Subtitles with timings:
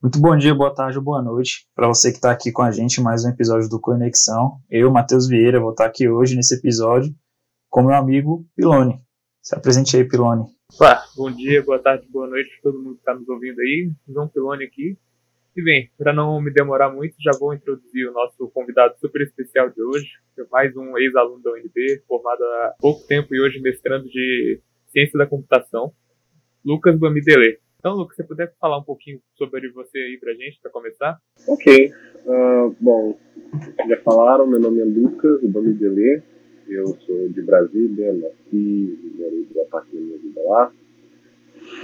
[0.00, 2.70] Muito bom dia, boa tarde ou boa noite para você que está aqui com a
[2.70, 4.60] gente mais um episódio do Conexão.
[4.70, 7.12] Eu, Matheus Vieira, vou estar tá aqui hoje nesse episódio
[7.68, 8.94] com meu amigo Pilone.
[9.42, 10.44] Se apresente aí, Pilone.
[10.78, 13.90] Olá, bom dia, boa tarde, boa noite a todo mundo que está nos ouvindo aí.
[14.08, 14.96] João Pilone aqui.
[15.56, 19.68] E bem, para não me demorar muito, já vou introduzir o nosso convidado super especial
[19.68, 20.06] de hoje,
[20.38, 24.60] é mais um ex-aluno da UNB, formado há pouco tempo e hoje mestrando de
[24.92, 25.92] Ciência da Computação,
[26.64, 27.58] Lucas Bamidele.
[27.80, 31.16] Então, Lucas, você puder falar um pouquinho sobre você aí pra gente, para começar?
[31.46, 31.92] Ok.
[32.26, 33.16] Uh, bom,
[33.88, 36.20] já falaram, meu nome é Lucas Bamidele,
[36.66, 40.72] eu sou de Brasília, nasci, morei boa parte da minha vida lá.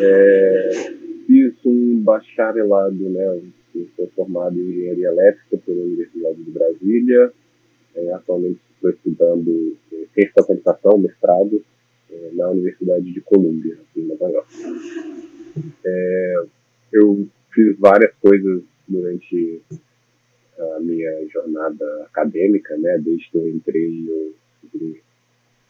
[0.01, 0.71] É,
[1.29, 3.43] fiz um bacharelado, né,
[3.95, 7.33] sou formado em Engenharia Elétrica pela Universidade de Brasília.
[7.95, 11.65] É, atualmente estou estudando é, Ciência da Computação, mestrado,
[12.11, 15.24] é, na Universidade de Colômbia, aqui em Nova York.
[15.85, 16.45] É,
[16.93, 19.63] eu fiz várias coisas durante
[20.59, 22.99] a minha jornada acadêmica, né?
[22.99, 24.35] Desde que eu entrei, eu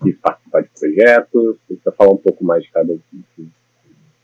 [0.02, 1.56] quis participar de projetos.
[1.82, 2.96] Para falar um pouco mais de cada,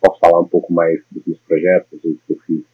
[0.00, 2.64] posso falar um pouco mais dos meus projetos, o que eu fiz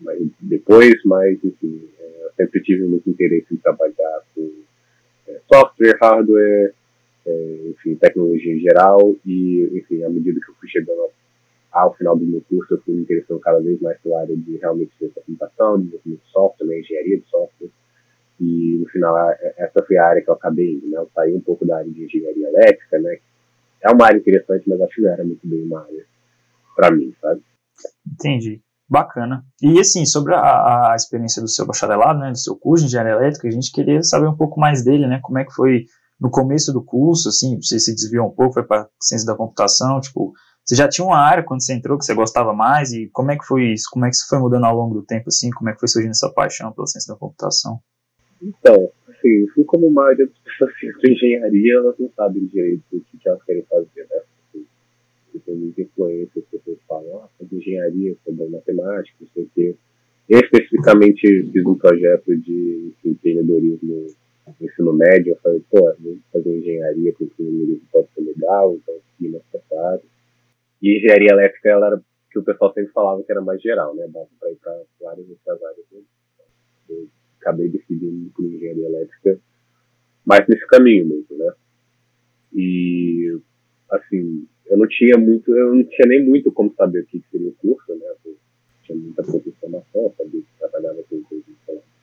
[0.00, 4.50] mas depois, mas enfim, é, eu sempre tive muito interesse em trabalhar com
[5.28, 6.74] é, software, hardware,
[7.26, 11.12] é, enfim, tecnologia em geral e, enfim, à medida que eu fui chegando ao
[11.94, 14.96] final do meu curso, eu fui me interessando cada vez mais pela área de realmente
[14.96, 17.70] ciência da computação, desenvolvimento de software, né, engenharia de software.
[18.40, 19.16] E no final,
[19.56, 20.98] essa foi a área que eu acabei indo, né?
[20.98, 23.18] Eu saí um pouco da área de engenharia elétrica, né?
[23.80, 26.04] É uma área interessante, mas acho que não era muito bem uma área
[26.74, 27.42] para mim, sabe?
[28.06, 28.60] Entendi.
[28.88, 29.44] Bacana.
[29.62, 33.12] E assim, sobre a, a, experiência do seu bacharelado, né, do seu curso de engenharia
[33.14, 35.20] elétrica, a gente queria saber um pouco mais dele, né?
[35.22, 35.86] Como é que foi
[36.20, 40.00] no começo do curso, assim, você se desviou um pouco, foi para ciência da computação,
[40.00, 40.32] tipo,
[40.64, 43.36] você já tinha uma área quando você entrou que você gostava mais e como é
[43.36, 43.88] que foi isso?
[43.92, 45.50] Como é que isso foi mudando ao longo do tempo, assim?
[45.50, 47.78] Como é que foi surgindo essa paixão pela ciência da computação?
[48.42, 53.28] Então, assim, fui como a maioria das pessoas engenharia, elas não sabem direito o que
[53.28, 54.20] elas querem fazer, né?
[55.44, 59.74] tem muita influência, as pessoas falam, ah, sobre engenharia, sobre matemática, não sei o quê.
[60.28, 64.06] Eu especificamente fiz um projeto de empreendedorismo
[64.46, 65.92] no ensino médio, eu falei, pô,
[66.32, 70.13] fazer engenharia com empreendedorismo pode ser legal, então segui nessa área.
[70.82, 74.06] E engenharia elétrica, ela era que o pessoal sempre falava que era mais geral, né,
[74.08, 75.86] dava para ir para várias outras áreas.
[75.92, 76.00] Né?
[76.90, 77.08] Eu
[77.40, 79.40] acabei decidindo por engenharia elétrica
[80.26, 81.52] mais nesse caminho mesmo, né.
[82.54, 83.38] E,
[83.90, 87.48] assim, eu não tinha muito, eu não tinha nem muito como saber o que seria
[87.48, 88.06] o curso, né?
[88.24, 88.36] Eu
[88.84, 91.54] tinha muita pouca informação, sabia que trabalhava com coisas de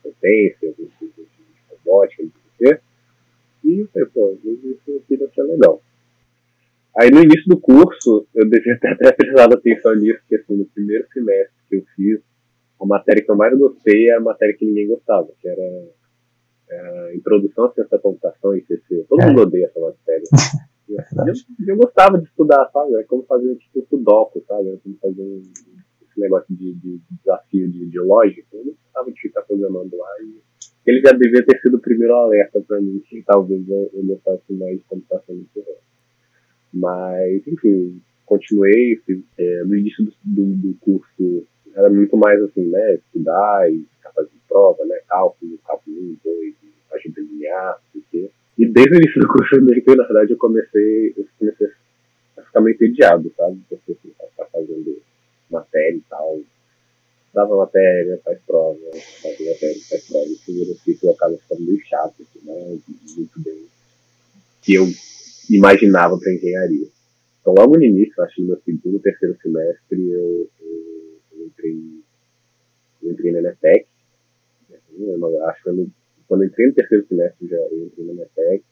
[0.04, 2.82] potência, com coisas de robótica, não sei o quê.
[3.64, 5.82] E eu falei, pô, isso aqui deve ser legal.
[6.98, 10.66] Aí no início do curso, eu devia ter até prestado atenção nisso, porque assim, no
[10.66, 12.22] primeiro semestre que eu fiz,
[12.82, 15.88] a matéria que eu mais gostei era a matéria que ninguém gostava, que era,
[16.70, 19.06] era Introdução à Ciência da Computação, ICC.
[19.08, 19.28] Todo é.
[19.28, 20.24] mundo odeia essa matéria.
[20.90, 21.34] Eu,
[21.70, 22.96] eu, gostava de estudar, sabe?
[22.96, 24.72] É como fazer tipo sudoku, sabe?
[24.72, 25.42] É como fazer um,
[26.02, 28.48] esse negócio de, de, desafio de, de lógica.
[28.52, 30.10] Eu não gostava de ficar programando lá.
[30.22, 30.42] E
[30.86, 34.52] ele já devia ter sido o primeiro alerta para mim que talvez eu, eu gostasse
[34.52, 35.62] mais de computação do que
[36.74, 38.96] Mas, enfim, continuei.
[39.06, 41.46] Fiz, é, no início do, do, do, curso
[41.76, 42.96] era muito mais assim, né?
[42.96, 44.98] Estudar e ficar fazendo prova, né?
[45.08, 46.56] Cálculo, cálculo 1, 2,
[46.92, 48.32] algebra linear, não sei o quê.
[48.58, 51.68] E desde o início do curso de na verdade, eu comecei, eu comecei
[52.38, 53.60] a ficar meio entediado, sabe?
[53.70, 55.02] Porque assim, ficar fazendo
[55.50, 56.40] matéria e tal.
[57.34, 58.78] Dava matéria, faz prova,
[59.22, 60.26] faz matéria, faz prova.
[60.26, 62.78] E o primeiro ciclo acaba ficando meio chato, assim, né?
[63.16, 63.66] Muito bem.
[64.62, 64.86] Que eu
[65.56, 66.88] imaginava para engenharia.
[67.40, 71.78] Então, logo no início, acho que no meu segundo, terceiro semestre, eu, eu, eu entrei,
[73.04, 73.88] eu entrei na Enetec.
[74.98, 75.88] Eu acho que eu
[76.32, 78.64] quando eu entrei no terceiro semestre, já eu entrei na Metec.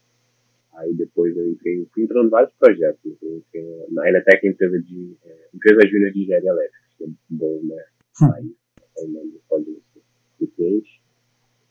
[0.75, 3.17] Aí depois eu entrei, fui entrando em vários projetos.
[3.21, 7.59] Eu entrei na Eletec, empresa de é, empresa júnior de engenharia elétrica, que é bom,
[7.63, 7.83] né?
[8.21, 8.33] Hum.
[8.33, 8.55] Aí,
[9.09, 9.65] não pode
[10.55, 10.83] ser.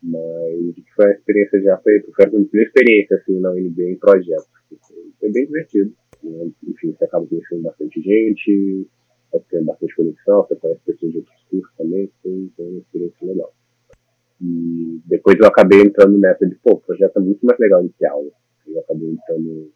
[0.03, 4.49] Mas foi a experiência já foi, foi a primeira experiência assim na UNB em projetos.
[5.19, 5.93] Foi bem divertido.
[6.23, 6.51] Né?
[6.69, 8.87] Enfim, você acaba conhecendo bastante gente,
[9.33, 13.27] você tem bastante conexão, você conhece pessoas de outros cursos também, foi, foi uma experiência
[13.27, 13.53] legal.
[14.41, 17.91] E depois eu acabei entrando nessa de, pô, o projeto é muito mais legal do
[17.91, 18.31] que aula.
[18.67, 19.73] Eu acabei entrando,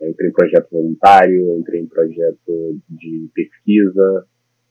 [0.00, 4.26] eu entrei em projeto voluntário, entrei em projeto de pesquisa,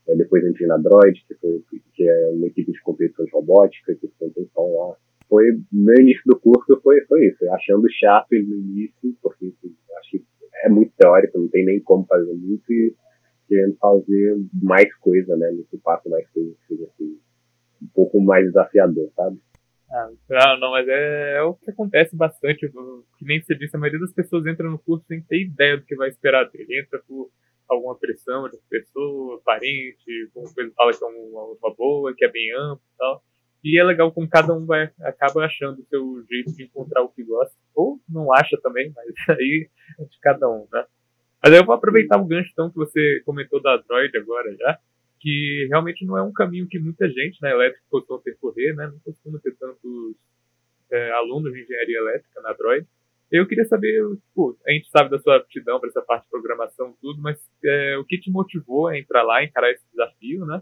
[0.07, 1.63] depois entrei na Droid, que, foi,
[1.94, 4.95] que é uma equipe de competições robóticas, que ficou um lá.
[5.29, 10.11] Foi, meu início do curso foi, foi isso, achando chato no início, porque assim, acho
[10.11, 10.25] que
[10.65, 12.94] é muito teórico, não tem nem como fazer muito, e
[13.47, 17.17] querendo fazer mais coisa, né, nesse passo mais coisa, assim,
[17.94, 19.38] pouco mais desafiador, sabe?
[20.31, 22.67] Ah, não, mas é, é, o que acontece bastante.
[22.67, 25.83] Que nem você disse, a maioria das pessoas entra no curso sem ter ideia do
[25.83, 26.79] que vai esperar dele.
[26.79, 27.29] Entra por
[27.69, 32.31] alguma pressão de pessoa, parente, alguma coisa fala que é uma, uma boa, que é
[32.31, 33.24] bem amplo e tal.
[33.63, 37.10] E é legal como cada um vai acaba achando o seu jeito de encontrar o
[37.10, 37.56] que gosta.
[37.74, 39.07] Ou não acha também, mas
[39.38, 39.69] aí
[40.00, 40.86] é de cada um, né?
[41.42, 44.80] Mas aí eu vou aproveitar o gancho então que você comentou da Android agora já
[45.24, 48.88] que realmente não é um caminho que muita gente na elétrica costuma percorrer, né?
[48.88, 50.18] Não costuma ter tantos
[50.92, 52.86] é, alunos de engenharia elétrica na Droid.
[53.33, 54.00] Eu queria saber,
[54.35, 57.97] pô, a gente sabe da sua aptidão para essa parte de programação tudo, mas é,
[57.97, 60.62] o que te motivou a entrar lá, encarar esse desafio, né?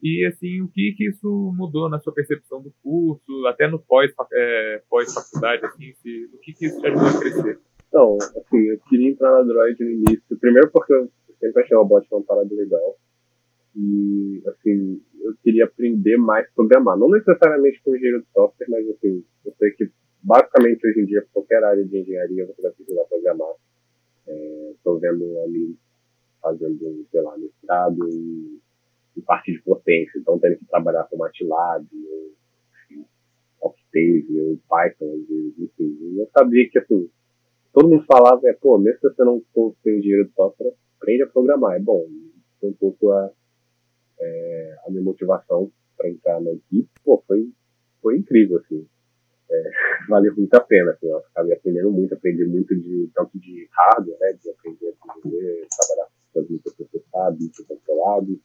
[0.00, 4.12] E assim, o que que isso mudou na sua percepção do curso, até no pós
[4.32, 7.58] é, pós assim, se, o que que isso te ajudou a crescer?
[7.88, 11.10] Então, assim, eu queria entrar na Droid no início, primeiro porque eu
[11.40, 12.96] sempre achei o bot uma parada legal.
[13.74, 16.96] E, assim, eu queria aprender mais a programar.
[16.96, 19.90] Não necessariamente com engenheiro de software, mas, assim, eu sei que,
[20.28, 23.54] basicamente, hoje em dia, qualquer área de engenharia você vai precisar programar.
[24.74, 25.74] Estou é, vendo ali
[26.42, 28.60] fazendo, sei lá, mestrado em,
[29.16, 35.14] em parte de potência, então tendo que trabalhar com MATLAB, ou, Octave, ou Python,
[35.58, 36.18] enfim.
[36.18, 37.08] Eu sabia que, assim,
[37.72, 41.26] todo mundo falava, é, pô, mesmo se você não for engenheiro de software, aprende a
[41.26, 42.06] programar, é bom.
[42.58, 43.30] Então, um pouco a
[44.20, 47.50] é, a minha motivação para entrar na equipe, pô, foi,
[48.02, 48.86] foi incrível, assim.
[49.50, 49.70] É,
[50.08, 54.18] valeu muito a pena, assim, eu acabei aprendendo muito, aprendi muito de, tanto de hardware,
[54.20, 58.38] né, de aprender a desenvolver, trabalhar com as microprocessados, microcontrolados,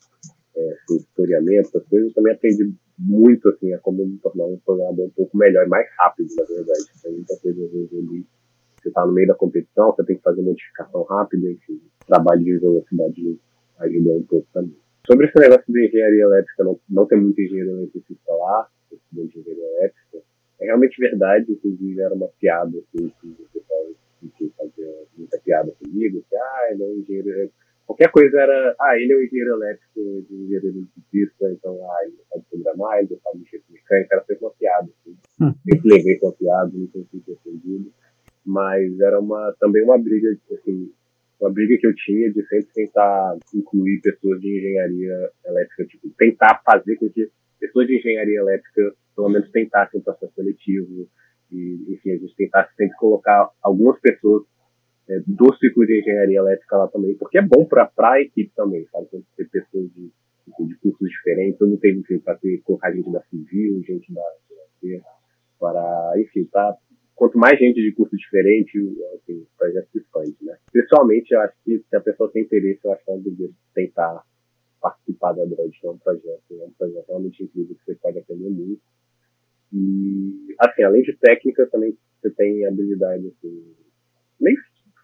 [0.56, 5.06] é, historiamento, essas coisas, eu também aprendi muito, assim, a como me tornar um programador
[5.06, 6.86] um pouco melhor e mais rápido, na verdade.
[7.02, 7.90] Tem muita coisa, às vezes,
[8.82, 12.58] você está no meio da competição, você tem que fazer modificação rápida, enfim, trabalho de
[12.60, 13.40] velocidade
[13.80, 14.78] ajuda um pouco também.
[15.08, 18.68] Sobre esse negócio de engenharia elétrica, não, não tem muito engenheiro eletricista lá,
[19.12, 20.22] de engenharia elétrica,
[20.64, 23.88] é realmente verdade, inclusive era uma piada, assim, que o pessoal
[24.58, 27.64] fazia muita piada comigo, que, ah, ele é um engenheiro elétrico.
[27.86, 32.16] Qualquer coisa era, ah, ele é um engenheiro elétrico, de engenheiro eletricista, então, ah, ele
[32.30, 35.18] sabe programar, ele sabe mexer com mecânica, era sempre uma piada, assim.
[35.42, 35.54] Hum.
[35.70, 37.92] Sempre levei com a piada, não consegui ser entendido.
[38.46, 40.92] Mas era uma, também uma briga, assim,
[41.40, 46.62] uma briga que eu tinha de sempre tentar incluir pessoas de engenharia elétrica, tipo, tentar
[46.66, 47.30] fazer com que
[47.64, 51.08] pessoas de engenharia elétrica, pelo menos, tentassem o processo seletivo,
[51.50, 54.44] e, enfim, a gente tentasse sempre colocar algumas pessoas
[55.10, 58.86] é, do ciclo de engenharia elétrica lá também, porque é bom para a equipe também,
[58.92, 59.08] sabe?
[59.38, 60.12] Ter pessoas de,
[60.68, 64.22] de cursos diferentes, eu não tenho, enfim, para ter, colocar gente da civil, gente da,
[65.58, 66.76] para, enfim, para
[67.16, 68.78] quanto mais gente de curso diferente,
[69.16, 70.58] assim, o projeto se expande, né?
[70.72, 74.24] Pessoalmente, eu acho que se a pessoa tem interesse, eu acho que ela deveria tentar
[74.84, 78.50] participar da Android, é um projeto, é um projeto realmente incrível que você pode aprender
[78.50, 78.82] muito.
[79.72, 83.74] E, assim, além de técnica, também você tem habilidade, assim,
[84.40, 84.54] nem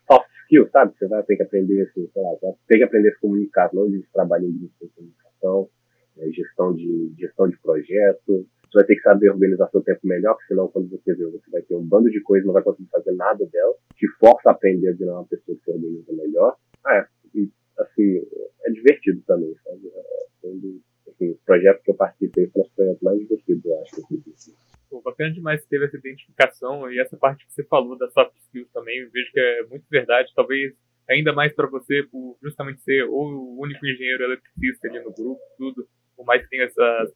[0.06, 0.94] soft skill, sabe?
[0.98, 3.70] Você vai ter que aprender, assim, sei lá, vai ter que aprender a se comunicar,
[3.74, 5.70] não de trabalho em grupo de comunicação,
[6.18, 10.36] né, gestão de, gestão de projeto, você vai ter que saber organizar seu tempo melhor,
[10.36, 12.90] porque senão quando você vê, você vai ter um bando de coisas, não vai conseguir
[12.90, 16.56] fazer nada dela, te força a aprender a virar uma pessoa que se organiza melhor.
[16.86, 17.50] Ah, é, e,
[17.80, 18.22] assim,
[18.66, 19.88] é divertido também, sabe?
[19.88, 24.56] É, assim, projetos que eu participei foram os projetos mais divertidos, eu acho.
[24.90, 28.36] Pô, bacana demais que teve essa identificação e essa parte que você falou da soft
[28.38, 30.74] skills também, eu vejo que é muito verdade, talvez
[31.08, 35.88] ainda mais para você, por justamente ser o único engenheiro eletricista ali no grupo, tudo
[36.16, 37.14] por mais que tenha essas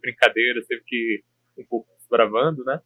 [0.00, 1.24] brincadeiras, teve que
[1.58, 2.80] um pouco desbravando, né?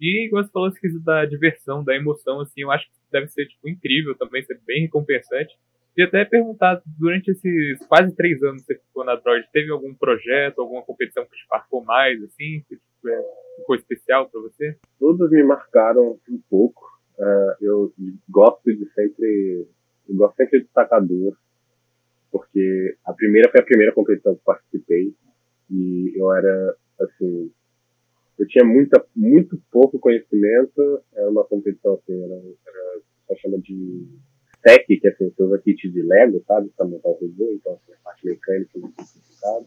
[0.00, 3.46] E, igual você falou, quesito da diversão, da emoção, assim, eu acho que deve ser,
[3.46, 5.54] tipo, incrível também, ser bem recompensante.
[5.96, 9.94] E até perguntar, durante esses quase três anos que você ficou na Droid, teve algum
[9.94, 13.22] projeto, alguma competição que te marcou mais, assim, que é,
[13.56, 14.76] ficou especial para você?
[14.98, 16.82] Todos me marcaram um pouco.
[17.18, 17.92] Uh, eu
[18.28, 19.66] gosto de sempre,
[20.08, 21.36] eu gosto sempre de destacador
[22.32, 25.14] porque a primeira foi a primeira competição que participei
[25.70, 27.52] e eu era, assim,
[28.38, 32.34] eu tinha muita, muito pouco conhecimento, era uma competição, assim, era,
[32.66, 34.08] era só chama de
[34.62, 36.06] tech, que é assim, você usa kit de
[36.46, 39.66] sabe, para montar o robô, então, assim, a parte mecânica muito complicada.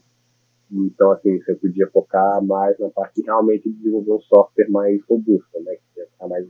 [0.72, 5.60] Então, assim, você podia focar mais na parte de realmente desenvolver um software mais robusto,
[5.62, 6.46] né, que ia ficar mais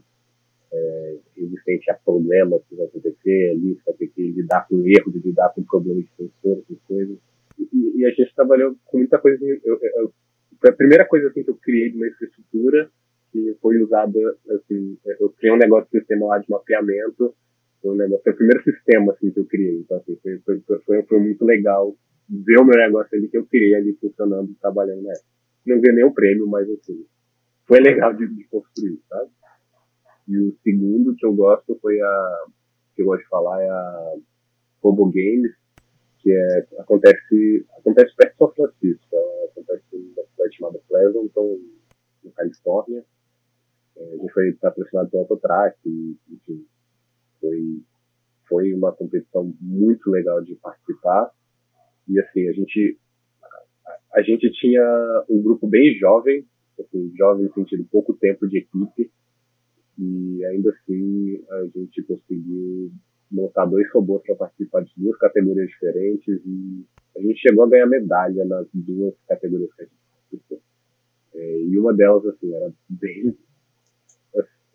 [0.73, 5.15] é, resistente a problemas que vão acontecer ali, você vai ter que lidar com erros,
[5.15, 7.19] lidar com problemas de sensor, essas coisas.
[7.59, 9.39] E, e, a gente trabalhou com muita coisa.
[9.45, 10.13] Eu, eu,
[10.61, 12.91] foi a primeira coisa assim, que eu criei de uma infraestrutura
[13.33, 14.19] que foi usada,
[14.51, 17.35] assim, eu criei um negócio de sistema lá de mapeamento,
[17.83, 19.81] foi, um negócio, foi o primeiro sistema assim, que eu criei.
[19.81, 21.97] Então, assim, foi, foi, foi, foi muito legal
[22.29, 25.15] ver o meu negócio ali que eu criei ali funcionando, trabalhando, né?
[25.67, 27.05] não ganhei nenhum prêmio, mas assim,
[27.67, 29.31] foi legal de, de construir, sabe?
[30.29, 32.45] E o segundo que eu gosto foi a,
[32.95, 34.15] que eu gosto de falar, é a
[34.83, 35.53] Robo Games,
[36.21, 39.17] que é, acontece, acontece perto de São Francisco,
[39.51, 41.59] acontece numa cidade chamada Pleasanton,
[42.25, 43.05] na Califórnia.
[43.97, 46.67] É, a gente foi patrocinado pelo Autotrack, enfim,
[47.41, 47.83] foi,
[48.49, 51.31] foi uma competição muito legal de participar.
[52.09, 52.99] E assim, a gente,
[54.15, 56.47] a, gente tinha um grupo bem jovem,
[56.79, 59.11] assim, jovem no sentido pouco tempo de equipe,
[59.99, 62.93] e ainda assim a gente conseguiu
[63.31, 66.85] montar dois robôs para participar de duas categorias diferentes e
[67.17, 70.61] a gente chegou a ganhar medalha nas duas categorias que a gente participou.
[71.35, 73.37] É, e uma delas, assim, era bem.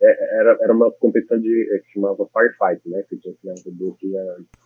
[0.02, 3.04] É, era, era uma competição de, é, que chamava Firefight, né?
[3.08, 4.12] Que tinha um robô que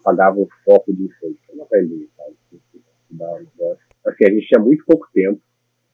[0.01, 1.39] apagava o foco de incêndio.
[1.53, 2.37] Uma velhinha, sabe?
[4.07, 5.41] Assim, a gente tinha muito pouco tempo.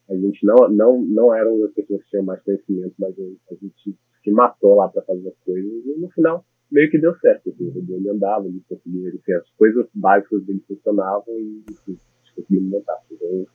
[0.09, 3.97] A gente não, não, não eram as pessoas que tinham mais conhecimento, mas a gente
[4.23, 5.85] se matou lá para fazer as coisas.
[5.85, 7.49] E no final, meio que deu certo.
[7.49, 11.97] Assim, ele andava, ele conseguia, assim, as coisas básicas dele funcionavam e enfim,
[12.35, 12.99] conseguimos montar.
[13.11, 13.45] Então,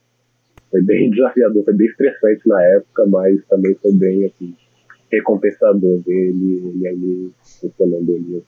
[0.71, 4.55] foi bem desafiador, foi bem estressante na época, mas também foi bem assim,
[5.11, 8.43] recompensador ver ele, ali funcionando ali.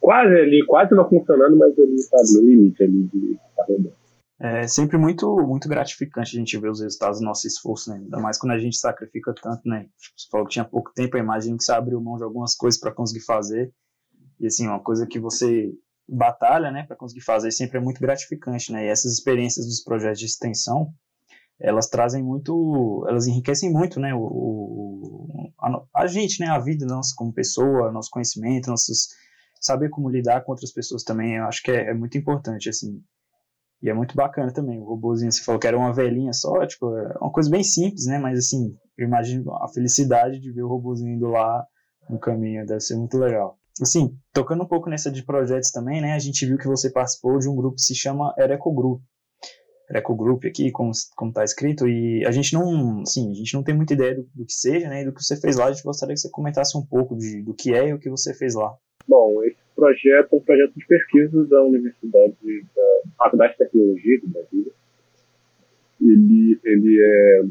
[0.00, 3.92] Quase ali, quase não funcionando, mas ele sabe, no limite ali de rodando.
[4.40, 7.98] É sempre muito, muito gratificante a gente ver os resultados do nosso esforço, né?
[7.98, 9.86] Ainda mais quando a gente sacrifica tanto, né?
[10.16, 12.80] Você falou que tinha pouco tempo, eu imagino que você abriu mão de algumas coisas
[12.80, 13.72] para conseguir fazer.
[14.40, 15.72] E assim, uma coisa que você
[16.08, 18.84] batalha, né, para conseguir fazer sempre é muito gratificante, né?
[18.84, 20.92] E essas experiências dos projetos de extensão,
[21.60, 27.14] elas trazem muito, elas enriquecem muito, né, o, a, a, gente, né, a vida nossa
[27.16, 29.08] como pessoa, nosso conhecimento, nossos
[29.60, 33.00] saber como lidar com outras pessoas também, eu acho que é, é muito importante, assim.
[33.80, 34.78] E é muito bacana também.
[34.80, 38.06] O robôzinho, você falou que era uma velhinha só, tipo, é uma coisa bem simples,
[38.06, 38.18] né?
[38.18, 41.64] Mas assim, eu imagino a felicidade de ver o robôzinho indo lá
[42.08, 43.58] no caminho, deve ser muito legal.
[43.80, 46.12] Assim, tocando um pouco nessa de projetos também, né?
[46.12, 49.02] A gente viu que você participou de um grupo que se chama Ereco Group.
[49.92, 53.62] Ereco Group aqui, como, como tá escrito, e a gente não, assim, a gente não
[53.62, 55.02] tem muita ideia do, do que seja, né?
[55.02, 57.42] E do que você fez lá, a gente gostaria que você comentasse um pouco de,
[57.42, 58.74] do que é e o que você fez lá.
[59.06, 62.34] Bom, esse projeto é um projeto de pesquisa da Universidade
[62.74, 64.72] da Faculdade de Tecnologia do Brasil.
[66.00, 67.42] Ele, ele é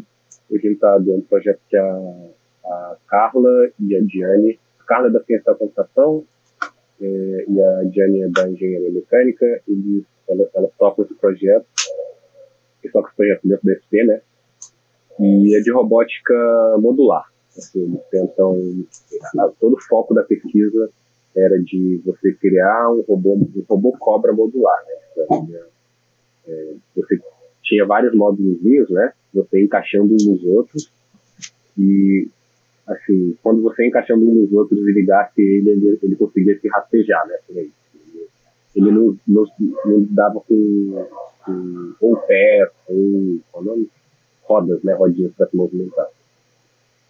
[0.49, 2.29] orientado a um projeto que a,
[2.65, 6.25] a Carla e a Diane, a Carla é da ciência da computação
[6.99, 11.65] é, e a Diane é da engenharia mecânica, eles, ela, ela toca esse projeto,
[12.81, 14.21] que toca esse projeto dentro da SP, né?
[15.19, 16.33] E é de robótica
[16.79, 17.25] modular.
[17.57, 18.57] Assim, eles tentam,
[19.59, 20.89] todo o foco da pesquisa
[21.35, 25.61] era de você criar um robô, um robô cobra modular, né?
[26.47, 27.19] É, você
[27.61, 28.57] tinha vários módulos,
[28.89, 29.13] né?
[29.33, 30.91] Você encaixando uns nos outros
[31.77, 32.27] e
[32.87, 37.25] assim, quando você encaixando um nos outros e ligasse ele, ele, ele conseguia se rastejar,
[37.27, 37.37] né?
[37.49, 37.71] Ele,
[38.75, 39.45] ele não, não,
[39.85, 41.07] não dava com,
[41.45, 43.89] com ou pé ou qual nome?
[44.51, 44.93] rodas, né?
[44.93, 46.07] Rodinhas para se movimentar.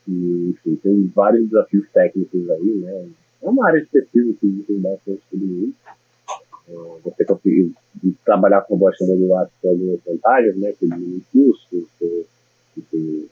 [0.08, 3.10] E, enfim, tem vários desafios técnicos aí, né?
[3.42, 5.78] É uma área de pesquisa que tem bastante tudo isso.
[6.70, 6.74] É,
[7.04, 7.74] você conseguir
[8.24, 10.72] trabalhar com robótica modular tem algumas vantagens, né?
[10.74, 11.88] Que diminui custos,
[12.76, 13.30] que,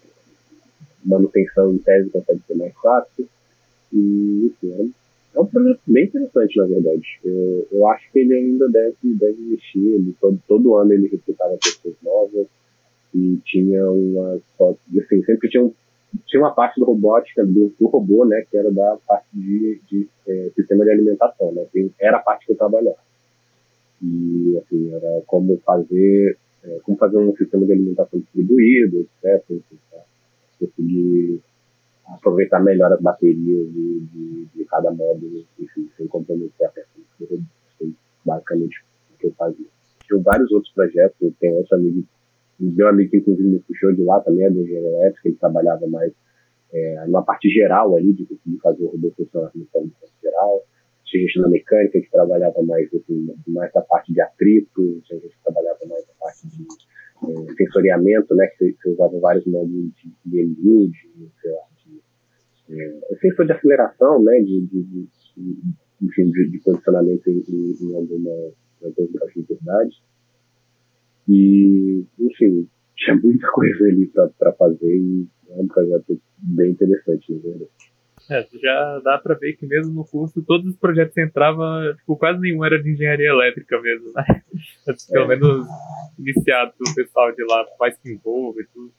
[1.06, 3.28] manutenção em tese consegue ser mais fácil.
[3.94, 4.94] E, enfim,
[5.36, 7.20] é, um projeto bem interessante, na verdade.
[7.24, 9.94] Eu, eu acho que ele ainda deve, deve existir.
[9.94, 12.48] Ele, todo, todo ano ele recrutava pessoas novas
[13.14, 14.40] e tinha uma.
[14.62, 15.74] Assim, sempre tinha um
[16.26, 20.08] tinha uma parte do robótica, do, do, robô, né, que era da parte de, de
[20.28, 21.66] é, sistema de alimentação, né,
[22.00, 22.98] era a parte que eu trabalhava.
[24.02, 29.62] E, assim, era como fazer, é, como fazer um sistema de alimentação distribuído, etc.,
[30.60, 31.42] conseguir
[32.14, 37.46] aproveitar melhor as baterias de, de, de cada módulo, enfim, sem comprometer a performance.
[37.78, 37.94] Foi
[38.26, 39.68] basicamente o que eu fazia.
[40.06, 42.04] Tinha vários outros projetos, tem outro amigo
[42.60, 45.88] meu amigo que inclusive me puxou de lá também, é do engenheiro elétrico, ele trabalhava
[45.88, 46.12] mais
[46.74, 49.90] é, numa parte geral ali, de conseguir fazer o robô funcionar no forma
[50.22, 50.62] geral.
[51.06, 55.36] Tinha gente na mecânica que trabalhava mais, assim, mais da parte de atrito, tinha gente
[55.36, 56.66] que trabalhava mais da parte de
[57.24, 59.92] é, sensoriamento, né, que você usava vários módulos
[60.26, 60.92] de, de,
[61.42, 65.08] sei lá, de, é, sensor de aceleração, né, de, de,
[66.02, 67.44] enfim, de, de posicionamento em,
[67.82, 68.32] em, alguma,
[68.82, 70.04] em alguns graus de verdade.
[71.28, 77.40] E, enfim, tinha muita coisa ali para fazer e é um projeto bem interessante, na
[77.40, 77.89] verdade.
[78.30, 82.16] É, já dá para ver que mesmo no curso todos os projetos que entravam, tipo,
[82.16, 84.24] quase nenhum era de engenharia elétrica mesmo, né?
[85.10, 85.28] Pelo é.
[85.28, 85.68] menos
[86.20, 88.92] iniciado pelo pessoal de lá, mais que envolve e tudo.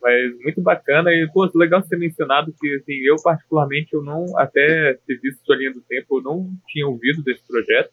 [0.00, 4.26] Mas muito bacana e, pô, legal você ter mencionado que, assim, eu particularmente, eu não,
[4.36, 7.90] até ter visto sua linha do tempo, eu não tinha ouvido desse projeto.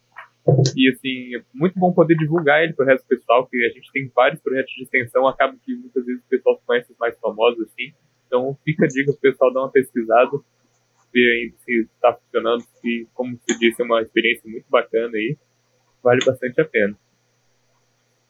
[0.76, 3.70] E, assim, é muito bom poder divulgar ele para o resto do pessoal, que a
[3.70, 7.18] gente tem vários projetos de extensão, acaba que muitas vezes o pessoal conhece os mais
[7.20, 7.94] famosos, assim.
[8.26, 10.32] Então, fica a dica pro pessoal dar uma pesquisada,
[11.14, 15.38] ver aí se está funcionando, se, como você disse, é uma experiência muito bacana aí.
[16.04, 16.98] Vale bastante a pena.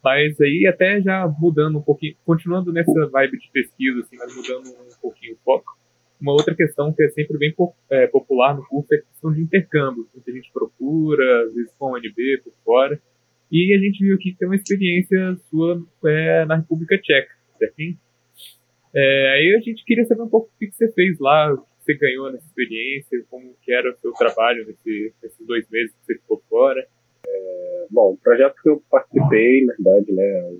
[0.03, 4.67] Mas aí até já mudando um pouquinho, continuando nessa vibe de pesquisa, assim, mas mudando
[4.67, 5.77] um pouquinho o foco.
[6.19, 7.53] Uma outra questão que é sempre bem
[7.89, 10.07] é, popular no curso é a questão de intercâmbio.
[10.13, 13.01] Muita gente procura, às vezes com a UNB por fora.
[13.51, 17.97] E a gente viu aqui que tem uma experiência sua é, na República Tcheca, certinho?
[18.93, 21.68] É, aí a gente queria saber um pouco o que você fez lá, o que
[21.79, 26.05] você ganhou nessa experiência, como que era o seu trabalho nesse, nesses dois meses que
[26.05, 26.85] você ficou fora.
[27.25, 30.57] É, bom, o projeto que eu participei, na verdade, né,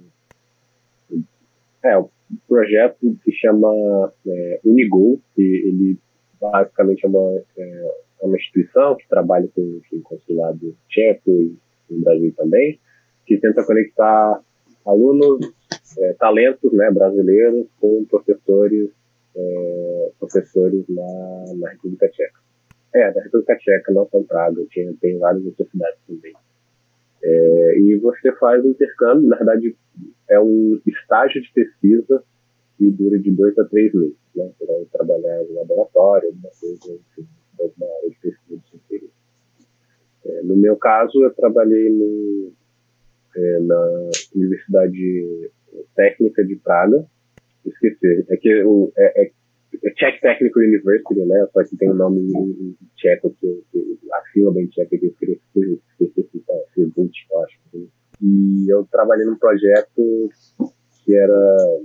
[1.84, 2.10] é o
[2.48, 5.98] projeto se chama é, Unigol, que ele
[6.40, 11.32] basicamente é uma, é, é uma instituição que trabalha com o consulado tcheco
[11.90, 12.80] no Brasil também,
[13.26, 14.42] que tenta conectar
[14.86, 15.52] alunos,
[15.98, 18.90] é, talentos né, brasileiros com professores,
[19.36, 22.40] é, professores na, na República Tcheca.
[22.94, 26.34] É, da República Tcheca, não são Praga, tinha, tem várias outras cidades também.
[27.22, 29.76] É, e você faz o intercâmbio, na verdade,
[30.30, 32.24] é um estágio de pesquisa
[32.78, 34.16] que dura de dois a três meses.
[34.36, 34.50] Né?
[34.58, 37.28] Você vai trabalhar no laboratório, alguma coisa, enfim,
[37.60, 39.12] alguma área de pesquisa superior.
[40.26, 42.52] É, no meu caso, eu trabalhei no,
[43.36, 45.52] é, na Universidade
[45.96, 47.06] Técnica de Praga.
[47.66, 49.32] Esqueci, é que o, é, é,
[49.84, 51.48] é Czech Technical University, né?
[51.54, 55.10] Só que tem um nome em, tcheco, que, que a sílaba em tcheco que eu
[55.10, 57.60] esqueci, esqueci, é, eu acho.
[58.22, 60.30] E eu trabalhei num projeto
[61.04, 61.82] que era.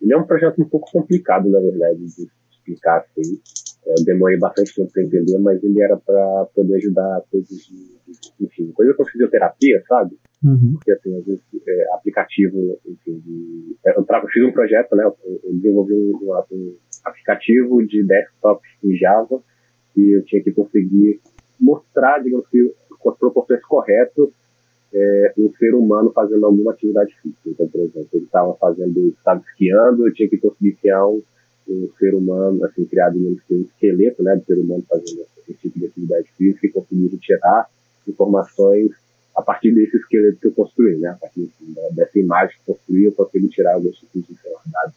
[0.00, 3.40] Ele é um projeto um pouco complicado, na verdade, de explicar assim.
[3.86, 7.96] É, eu demorei bastante tempo para entender, mas ele era para poder ajudar coisas de,
[8.40, 10.16] enfim, coisas com fisioterapia, sabe?
[10.42, 10.74] Uhum.
[10.74, 15.04] Porque, assim, às vezes, é, aplicativo, enfim, de, é, eu, eu, fiz um projeto, né?
[15.04, 16.74] Eu, eu desenvolvi um, um,
[17.04, 19.42] aplicativo de desktop em Java
[19.96, 21.20] e eu tinha que conseguir
[21.60, 24.28] mostrar, digamos que, com as proporções corretas,
[24.92, 27.50] é, um ser humano fazendo alguma atividade física.
[27.50, 31.22] Então, por exemplo, ele estava fazendo, estava esquiando, eu tinha que conseguir criar um,
[31.68, 35.86] um ser humano, assim, criado um esqueleto, né, do ser humano fazendo esse tipo de
[35.86, 37.66] atividade física e conseguir tirar
[38.08, 38.90] informações
[39.40, 41.50] a partir desse esqueleto que eu construí, né, a partir
[41.92, 44.34] dessa imagem que eu construí, eu consegui tirar alguns tipos de
[44.70, 44.94] dados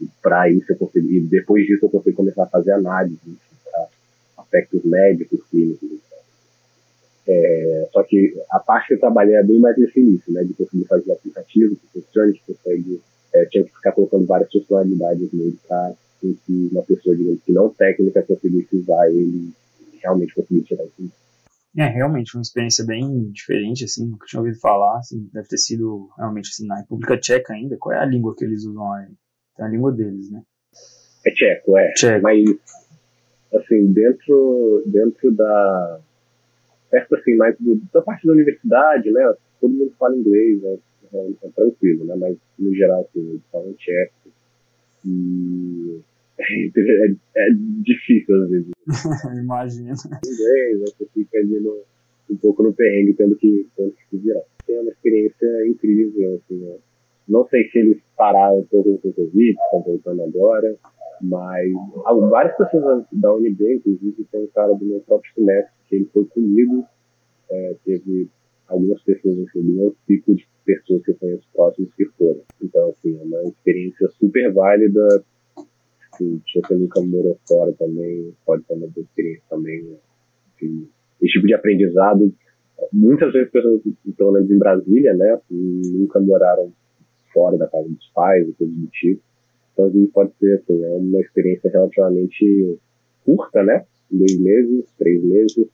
[0.00, 3.18] e para isso eu consegui, depois disso eu consegui começar a fazer análise
[3.64, 3.88] para
[4.38, 5.98] aspectos médicos, clínicos,
[7.28, 10.42] é, só que a parte que eu trabalhei é bem mais nesse início, né?
[10.44, 13.02] De conseguir fazer o aplicativo que funcione, que consegue.
[13.34, 16.38] É, tinha que ficar colocando várias funcionalidades nele para que
[16.72, 19.50] uma pessoa, digamos que não técnica, conseguisse usar ele
[20.02, 21.12] realmente conseguir tirar isso.
[21.78, 26.08] É, realmente, uma experiência bem diferente, assim, nunca tinha ouvido falar, assim, deve ter sido
[26.18, 29.06] realmente, assim, na República Tcheca ainda, qual é a língua que eles usam aí?
[29.58, 30.42] É a língua deles, né?
[31.24, 31.92] É tcheco, é.
[31.92, 32.22] Tcheco.
[32.22, 32.44] Mas,
[33.54, 36.00] assim, dentro, dentro da,
[36.90, 39.34] perto assim, mais do, da parte da universidade, né?
[39.60, 40.78] Todo mundo fala inglês, né?
[41.12, 42.14] É, é tranquilo, né?
[42.16, 44.30] Mas no geral, assim, eles falam tcheco.
[45.06, 46.00] E
[46.38, 47.48] é, é, é,
[47.82, 48.70] difícil às vezes.
[49.42, 49.94] Imagina.
[50.24, 50.86] Inglês, né?
[50.86, 51.82] Você fica ali no,
[52.30, 54.42] um pouco no perrengue tendo que, tendo que se virar.
[54.68, 56.76] É uma experiência incrível, assim, né?
[57.28, 60.76] Não sei se eles pararam um pouco com o Covid, estão voltando agora,
[61.20, 61.70] mas
[62.30, 66.24] várias pessoas da UNB, inclusive, tem um cara do meu próprio semestre que ele foi
[66.26, 66.86] comigo,
[67.50, 68.28] é, teve
[68.68, 72.40] algumas pessoas, do meu tipo de pessoas que eu conheço próximos que foram.
[72.62, 75.24] Então, assim, é uma experiência super válida.
[76.18, 79.96] Assim, você nunca morou fora também, pode uma boa experiência também.
[80.56, 80.88] Assim,
[81.22, 82.34] esse tipo de aprendizado,
[82.92, 83.80] muitas vezes pessoas,
[84.16, 86.72] pelo menos em Brasília, né, nunca moraram
[87.32, 89.22] fora da casa dos pais, coisas do tipo.
[89.72, 92.78] Então, assim, pode ser, assim, é uma experiência relativamente
[93.24, 95.68] curta, né, dois meses, três meses,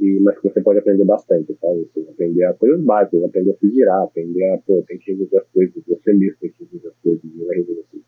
[0.00, 1.88] e, mas que você pode aprender bastante, sabe?
[1.90, 5.38] Assim, aprender a coisas básicas, aprender a se virar, aprender a, pô, tem que resolver
[5.38, 8.02] as coisas, você mesmo tem que resolver as coisas, não vai resolver tudo.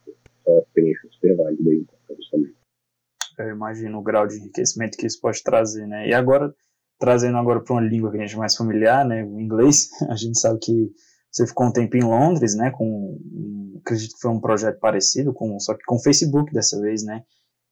[0.46, 2.54] É uma experiência super válida aí para também.
[3.38, 6.08] Eu imagino o grau de enriquecimento que isso pode trazer, né?
[6.08, 6.54] E agora,
[6.98, 9.24] trazendo agora para uma língua que a gente é mais familiar, né?
[9.24, 10.92] O inglês, a gente sabe que
[11.30, 12.70] você ficou um tempo em Londres, né?
[12.70, 13.18] Com,
[13.80, 17.24] acredito que foi um projeto parecido, com, só que com o Facebook dessa vez, né?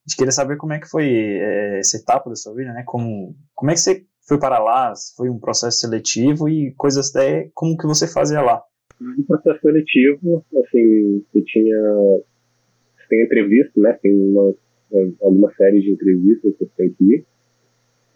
[0.05, 2.83] A gente queria saber como é que foi é, essa etapa da sua vida, né?
[2.85, 4.93] Como, como é que você foi para lá?
[5.17, 8.61] Foi um processo seletivo e coisas até como que você fazia lá?
[9.01, 11.79] Um processo seletivo, assim, que tinha
[13.13, 13.93] tem entrevista, né?
[14.01, 14.55] Tem uma,
[15.21, 17.25] alguma série de entrevistas que você tem que ir.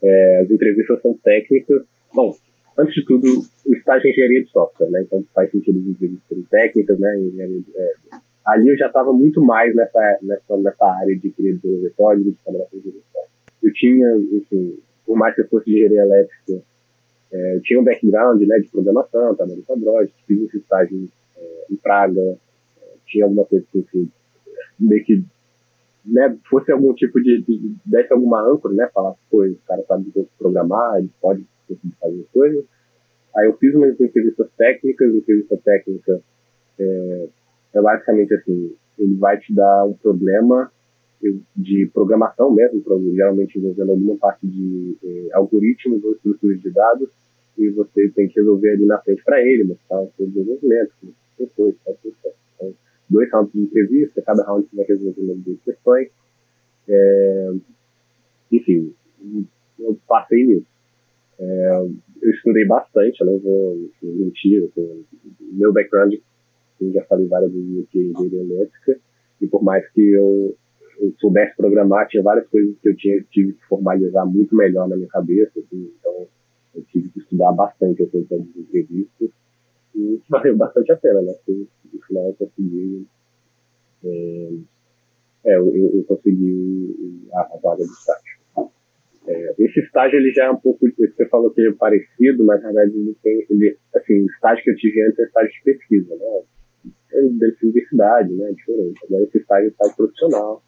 [0.02, 1.82] É, as entrevistas são técnicas.
[2.14, 2.34] Bom,
[2.78, 3.26] antes de tudo,
[3.66, 5.02] o estágio é engenharia de software, né?
[5.02, 7.14] Então faz sentido as entrevistas técnicas, né?
[7.74, 7.92] É,
[8.46, 12.38] ali eu já estava muito mais nessa, nessa, nessa área de querer desenvolver código, de
[12.42, 13.02] trabalhar com engenharia
[13.62, 16.62] Eu tinha, enfim, por mais que eu fosse de engenharia elétrica,
[17.32, 21.06] é, eu tinha um background né, de programação, trabalhei com Android, fiz esse estágio
[21.36, 22.38] é, em Praga,
[22.80, 24.10] é, tinha alguma coisa que, enfim,
[24.78, 25.24] meio que
[26.04, 30.12] né, fosse algum tipo de, de desse alguma âncora, né, falar, pô, o cara sabe
[30.38, 31.44] programar, ele pode
[32.00, 32.64] fazer coisas.
[33.36, 36.20] Aí eu fiz umas entrevistas técnicas, entrevista técnica
[36.78, 37.28] é,
[37.74, 40.70] é basicamente assim, ele vai te dar um problema
[41.56, 42.82] de programação mesmo,
[43.14, 47.08] geralmente envolvendo alguma parte de eh, algoritmos ou estruturas de dados,
[47.58, 50.92] e você tem que resolver ali na frente para ele, mostrar o seu desenvolvimento,
[51.38, 52.32] depois, então,
[53.08, 56.08] dois rounds de entrevista, cada round vai resolver uma duas questões.
[56.88, 57.52] É,
[58.52, 58.94] enfim,
[59.78, 60.66] eu passei nisso.
[61.38, 61.86] É,
[62.22, 65.04] eu estudei bastante, eu não vou mentir, assim,
[65.52, 66.14] meu background,
[66.80, 68.98] eu já falei várias vezes aqui, engenharia elétrica,
[69.40, 70.56] e por mais que eu,
[70.98, 74.96] eu, soubesse programar, tinha várias coisas que eu tinha, tive que formalizar muito melhor na
[74.96, 76.26] minha cabeça, assim, então
[76.74, 79.30] eu tive que estudar bastante assim, de entrevistas,
[79.96, 81.32] e valeu bastante a pena, né?
[81.32, 83.06] Porque, no final eu consegui,
[84.04, 84.50] é,
[85.46, 88.36] é eu, eu, consegui a, a vaga do estágio.
[89.26, 92.70] É, esse estágio ele já é um pouco, você falou que é parecido, mas na
[92.70, 96.14] verdade ele tem, ele, assim, o estágio que eu tive antes é estágio de pesquisa,
[96.14, 96.42] né?
[97.12, 98.52] É dentro de universidade, né?
[98.52, 99.00] Diferente.
[99.04, 100.62] Agora esse estágio é estágio profissional,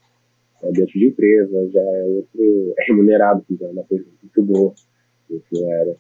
[0.63, 4.43] é dentro de empresa, já é outro, é remunerado, que já é uma coisa muito
[4.43, 4.75] boa,
[5.31, 5.97] isso era.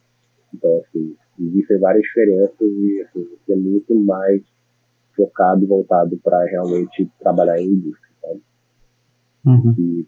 [0.53, 1.15] Então, assim,
[1.47, 4.43] existem várias diferenças e, assim, é muito mais
[5.17, 8.43] focado e voltado para realmente trabalhar em indústria, sabe?
[9.47, 9.75] Uhum.
[9.79, 10.07] E,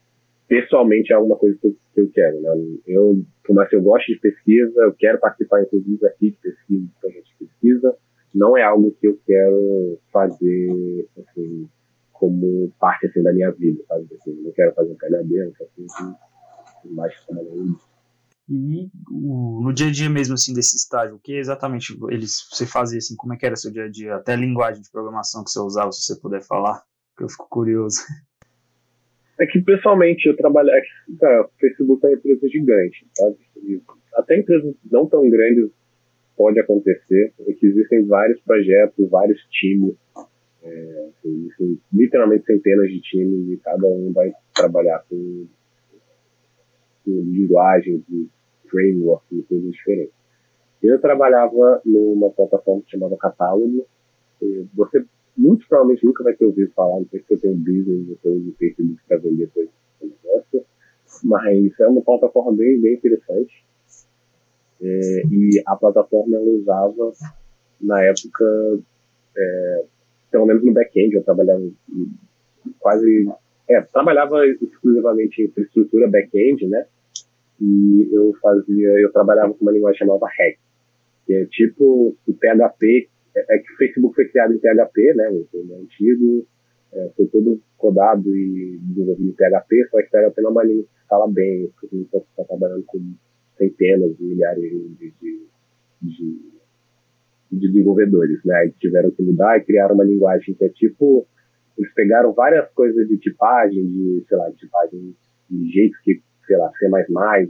[0.50, 2.50] pessoalmente é alguma coisa que eu, que eu quero, né?
[2.86, 6.86] Eu, por mais que eu goste de pesquisa, eu quero participar, inclusive, aqui de pesquisa,
[6.86, 7.96] de projetos de pesquisa,
[8.34, 11.68] não é algo que eu quero fazer, assim,
[12.12, 14.06] como parte, assim, da minha vida, sabe?
[14.12, 16.16] Assim, não quero fazer um PhD, não quero fazer
[16.90, 17.89] mais trabalhar nisso.
[18.50, 22.66] E o, no dia a dia mesmo, assim, desse estágio, o que exatamente eles, você
[22.66, 24.16] fazia, assim, como é que era seu dia a dia?
[24.16, 26.82] Até a linguagem de programação que você usava, se você puder falar,
[27.16, 28.00] que eu fico curioso.
[29.38, 30.68] É que pessoalmente eu trabalho.
[30.68, 30.82] É
[31.18, 33.36] cara, o Facebook é uma empresa gigante, sabe?
[34.16, 35.70] Até empresas não tão grandes
[36.36, 39.94] pode acontecer, é que existem vários projetos, vários times,
[40.62, 45.46] é, assim, literalmente centenas de times e cada um vai trabalhar com,
[47.04, 48.28] com linguagens e
[48.70, 50.14] frameworks e coisas diferentes.
[50.82, 53.86] Eu trabalhava numa plataforma que chamava Catálogo.
[54.74, 55.04] Você
[55.36, 58.50] muito provavelmente nunca vai ter ouvido falar, não sei se eu tenho business, eu uso
[58.50, 60.64] o Facebook para vender coisas do negócio,
[61.24, 63.64] mas é uma plataforma bem, bem interessante.
[64.82, 67.12] É, e a plataforma ela usava,
[67.80, 68.80] na época,
[69.36, 69.84] é,
[70.30, 71.62] pelo menos no back-end, eu trabalhava
[72.78, 73.30] quase.
[73.68, 76.86] É, trabalhava exclusivamente em infraestrutura back-end, né?
[77.60, 80.58] E eu fazia, eu trabalhava com uma linguagem chamada Hack,
[81.26, 85.30] que é tipo o PHP é, é, que o Facebook foi criado em PHP, né?
[85.30, 86.46] O antigo,
[86.92, 90.84] é, foi todo codado e desenvolvido em PHP, só que PHP não é uma língua
[90.84, 92.98] que fala bem, porque a gente está trabalhando com
[93.56, 95.46] centenas, milhares de, de,
[96.02, 96.38] de,
[97.52, 98.64] de desenvolvedores, né?
[98.64, 101.26] Eles tiveram que mudar e criaram uma linguagem que é tipo,
[101.78, 105.14] eles pegaram várias coisas de tipagem, de, sei lá, de tipagem
[105.48, 106.20] de jeitos que,
[106.50, 106.86] sei lá, C++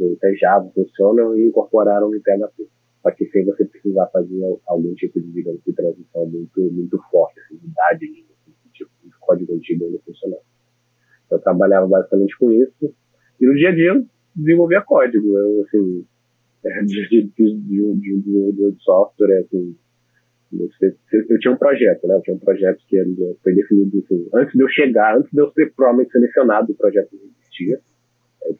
[0.00, 2.68] ou até Java funcionam e incorporaram em PHP
[3.02, 7.40] só que sem você precisar fazer algum tipo de, digamos, de transição muito, muito forte,
[7.40, 10.42] assim, de linha, assim, tipo, o código antigo ainda funcionava.
[11.26, 12.94] Então, eu trabalhava basicamente com isso,
[13.40, 14.04] e no dia a dia
[14.36, 16.06] desenvolvia código, eu, assim,
[16.84, 19.74] de, de, de, de, de, de software, assim,
[20.52, 22.16] eu tinha um projeto, né?
[22.16, 23.00] Eu tinha um projeto que
[23.40, 27.14] foi definido assim, antes de eu chegar, antes de eu ser provavelmente selecionado, o projeto
[27.14, 27.80] existia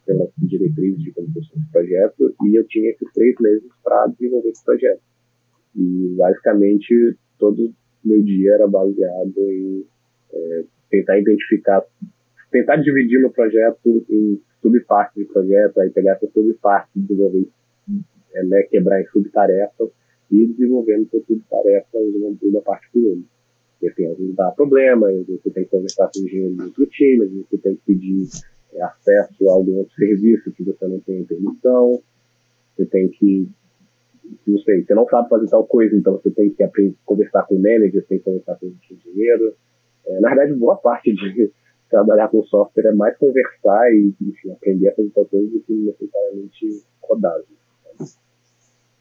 [0.07, 4.65] pelas diretrizes de construção desse projeto, e eu tinha esses três meses para desenvolver esse
[4.65, 5.01] projeto.
[5.77, 7.73] E, basicamente, todo
[8.05, 9.85] meu dia era baseado em
[10.33, 11.83] é, tentar identificar,
[12.51, 17.47] tentar dividir meu projeto em subpartes de projeto, aí pegar essa subparte desenvolver,
[18.35, 19.91] é, né, quebrar em subtarefas
[20.31, 21.99] e desenvolvendo essa subtarefa
[22.43, 23.25] uma, parte por uma.
[23.83, 26.55] E assim, às vezes dá problema, às vezes você tem que conversar com o engenheiro
[26.55, 28.29] do outro time, às vezes você tem que pedir
[28.79, 32.03] acesso a algum outro serviço que você não tem permissão,
[32.77, 33.49] você tem que,
[34.47, 37.57] não sei, você não sabe fazer tal coisa, então você tem que aprender, conversar com
[37.57, 39.55] o manager, tem que conversar com o engenheiro.
[40.07, 41.51] É, na verdade, boa parte de
[41.91, 45.73] trabalhar com software é mais conversar e enfim, aprender a fazer tal coisa do que
[45.73, 47.41] necessariamente rodar.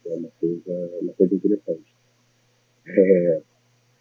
[0.05, 1.95] É uma coisa, uma coisa interessante.
[2.87, 3.41] É,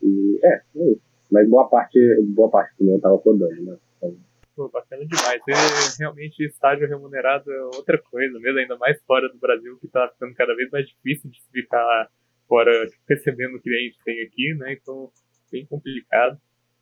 [0.03, 1.09] e, é, é isso.
[1.31, 3.77] Mas boa parte, boa parte também eu estava rodando, né?
[3.97, 4.17] Então,
[4.59, 5.41] Pô, bacana demais.
[5.47, 10.09] E, realmente, estágio remunerado é outra coisa mesmo, ainda mais fora do Brasil, que está
[10.09, 12.11] ficando cada vez mais difícil de ficar
[12.49, 14.73] fora, tipo, recebendo o que a gente tem aqui, né?
[14.73, 15.13] Então,
[15.53, 16.41] bem complicado.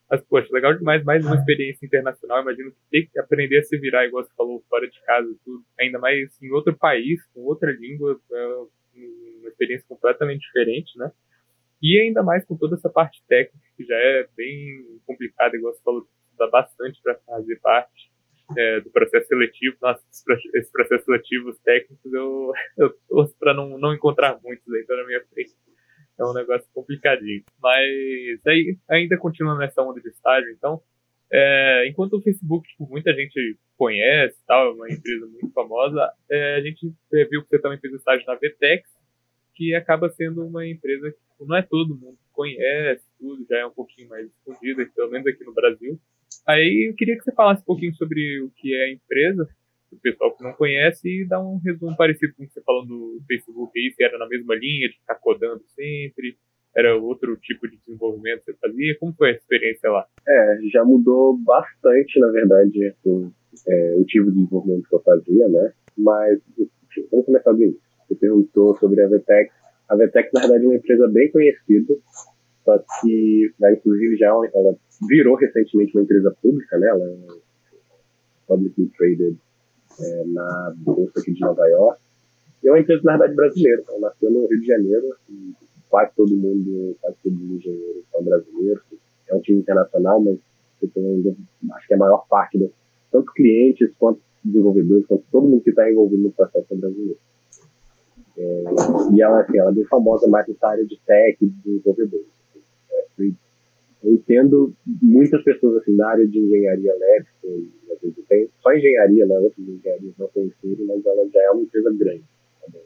[0.08, 2.40] Mas, poxa, legal demais, mais uma experiência internacional.
[2.40, 5.62] Imagino que ter que aprender a se virar, igual você falou, fora de casa, tudo,
[5.78, 8.46] ainda mais em outro país, com outra língua, é
[8.96, 11.12] uma experiência completamente diferente, né?
[11.82, 15.82] E ainda mais com toda essa parte técnica, que já é bem complicada, igual você
[15.82, 18.10] falou, dá bastante para fazer parte
[18.56, 19.76] é, do processo seletivo.
[19.80, 20.02] Nossa,
[20.54, 25.24] esses processos seletivos técnicos eu, eu torço para não, não encontrar muitos aí na minha
[25.26, 25.54] frente.
[26.18, 27.44] É um negócio complicadinho.
[27.62, 30.80] Mas aí, ainda continuando nessa onda de estágio, então,
[31.30, 36.54] é, enquanto o Facebook, tipo, muita gente conhece, tal, é uma empresa muito famosa, é,
[36.54, 38.88] a gente viu que você também fez estágio na Vtex,
[39.54, 43.66] que acaba sendo uma empresa que tipo, não é todo mundo conhece, tudo já é
[43.66, 45.98] um pouquinho mais escondida, pelo menos aqui no Brasil.
[46.46, 49.48] Aí eu queria que você falasse um pouquinho sobre o que é a empresa,
[49.90, 52.86] o pessoal que não conhece, e dar um resumo parecido com o que você falou
[52.86, 56.36] no Facebook aí, se era na mesma linha, de ficar codando sempre,
[56.76, 58.98] era outro tipo de desenvolvimento que você fazia?
[58.98, 60.06] Como foi a experiência lá?
[60.28, 63.32] É, já mudou bastante, na verdade, o,
[63.66, 65.72] é, o tipo de desenvolvimento que eu fazia, né?
[65.96, 66.38] Mas,
[67.10, 67.80] vamos começar do início.
[68.06, 69.52] Você perguntou sobre a Vetex.
[69.88, 71.94] A Vetex, na verdade, é uma empresa bem conhecida,
[72.64, 74.76] só que, né, inclusive, já é ela
[75.08, 76.88] virou recentemente uma empresa pública, né?
[76.88, 77.16] Ela é
[78.46, 79.36] publicly traded
[80.00, 82.00] é, na bolsa aqui de Nova York.
[82.62, 83.82] E é uma empresa, na verdade, brasileira.
[83.88, 85.52] Ela nasceu no Rio de Janeiro e
[85.88, 88.82] quase todo mundo, quase todos os engenheiros são brasileiros.
[89.28, 90.38] É um time internacional, mas
[90.78, 91.34] você tem ainda,
[91.72, 92.70] acho que a maior parte, dos,
[93.10, 97.18] tanto clientes quanto desenvolvedores, quanto todo mundo que está envolvido no processo é brasileiro.
[98.38, 98.64] É,
[99.14, 102.26] e ela, assim, ela é bem famosa mais nessa área de tech e de desenvolvedores.
[102.92, 103.06] É,
[104.02, 107.48] eu entendo muitas pessoas assim da área de engenharia elétrica,
[107.92, 109.38] às vezes tem só engenharia, né?
[109.38, 112.24] Outras engenharias não conhecidas, mas ela já é uma empresa grande.
[112.60, 112.78] Tá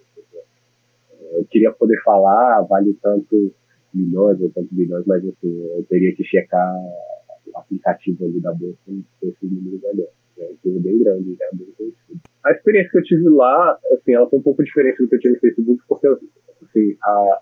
[1.33, 3.53] eu queria poder falar, vale tanto
[3.95, 6.75] milhões ou tantos bilhões, mas assim, eu teria que checar
[7.47, 10.07] o aplicativo ali da bolsa com esses números ali.
[10.39, 12.21] É uma empresa bem grande, já é bem conhecida.
[12.45, 15.21] A experiência que eu tive lá, assim, ela foi um pouco diferente do que eu
[15.21, 17.41] tive no Facebook, porque assim, a,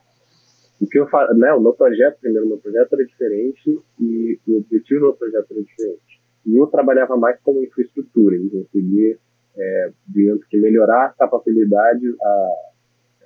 [0.80, 4.38] o que eu faço, né, o meu projeto, primeiro, o meu projeto era diferente e
[4.46, 6.20] o objetivo do meu projeto era diferente.
[6.46, 9.18] E eu trabalhava mais como infraestrutura, em conseguir,
[9.56, 12.48] é, digamos que melhorar a capacidade, a,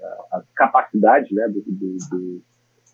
[0.03, 2.43] a, a capacidade, né, do, do, do,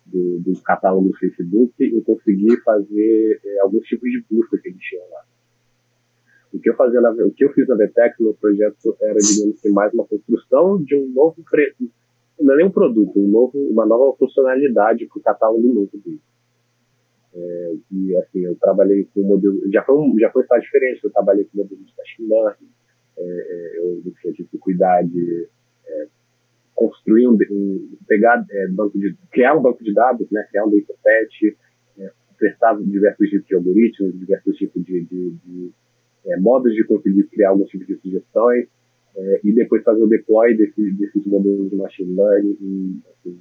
[0.05, 4.81] do, do catálogo do Facebook e conseguir fazer é, alguns tipos de busca que eles
[4.81, 5.23] tinham lá.
[6.51, 9.61] O que eu fazia na, o que eu fiz na VTEX, no projeto era, digamos
[9.61, 11.43] que mais uma construção de um novo
[12.39, 16.21] não é nem um produto, um novo, uma nova funcionalidade para o catálogo novo dele.
[17.33, 21.11] É, e assim, eu trabalhei com modelo, já foi um, já foi estágio diferente, eu
[21.11, 22.69] trabalhei com modelo de learning,
[23.17, 25.47] é, é eu, eu tive que cuidar de
[25.87, 26.07] é,
[26.73, 30.71] construir um, um pegar é, banco de, criar um banco de dados, né, criar um
[30.71, 31.57] dataset,
[31.99, 35.71] é, prestar diversos tipos de algoritmos, diversos tipos de, de, de
[36.25, 38.67] é, modos de conseguir criar alguns tipos de sugestões,
[39.15, 43.39] é, e depois fazer o deploy desse, desses modelos de machine learning em, assim,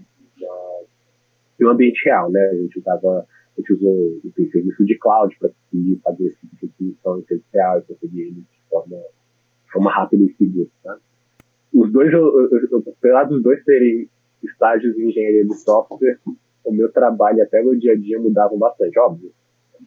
[1.61, 2.41] em um ambiente real, né?
[2.41, 6.57] A gente usava, a gente usou enfim, serviço de cloud para conseguir fazer esse tipo
[6.57, 10.69] de definição em tempo real e conseguir ele de forma, de forma rápida e segura,
[10.83, 10.99] tá?
[11.75, 12.11] Os dois,
[12.97, 14.09] apesar dos dois serem
[14.43, 16.19] estágios de engenharia de software,
[16.65, 19.33] o meu trabalho até meu dia a dia mudavam bastante, óbvio.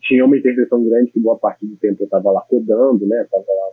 [0.02, 3.24] Tinha uma interseção grande que boa parte do tempo eu estava lá codando, né?
[3.24, 3.72] Estava lá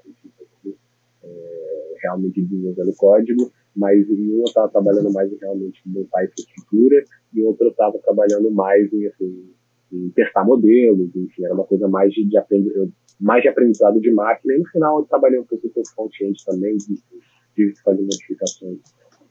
[1.24, 7.04] é, realmente desenvolvendo código, mas em um eu estava trabalhando mais em realmente montar infraestrutura
[7.34, 9.50] e outro eu estava trabalhando mais em, assim,
[9.92, 14.10] em testar modelos, enfim, era uma coisa mais de, de aprender, mais de aprendizado de
[14.12, 16.76] máquina e no final eu trabalhei um pouco com front-end também,
[17.54, 18.78] tive que fazer modificações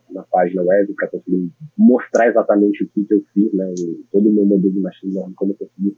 [0.10, 3.73] na página web para conseguir mostrar exatamente o que, que eu fiz, né,
[4.12, 5.97] todo o meu modelo de machine learning, como eu consegui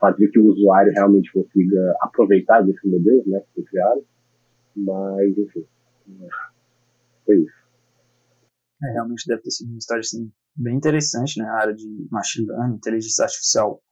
[0.00, 4.04] fazer que o usuário realmente consiga aproveitar desse modelo, né, que foi criado.
[4.74, 5.64] Mas, enfim,
[7.24, 7.60] foi isso.
[8.82, 11.46] É, realmente deve ter sido um estágio assim, bem interessante, né?
[11.46, 13.82] A área de machine learning, inteligência artificial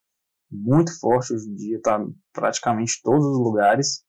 [0.51, 4.03] muito forte hoje em dia, está praticamente em todos os lugares.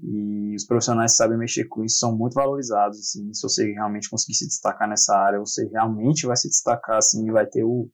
[0.00, 4.08] E os profissionais que sabem mexer com isso são muito valorizados, assim, se você realmente
[4.08, 7.90] conseguir se destacar nessa área, você realmente vai se destacar, assim, e vai ter o,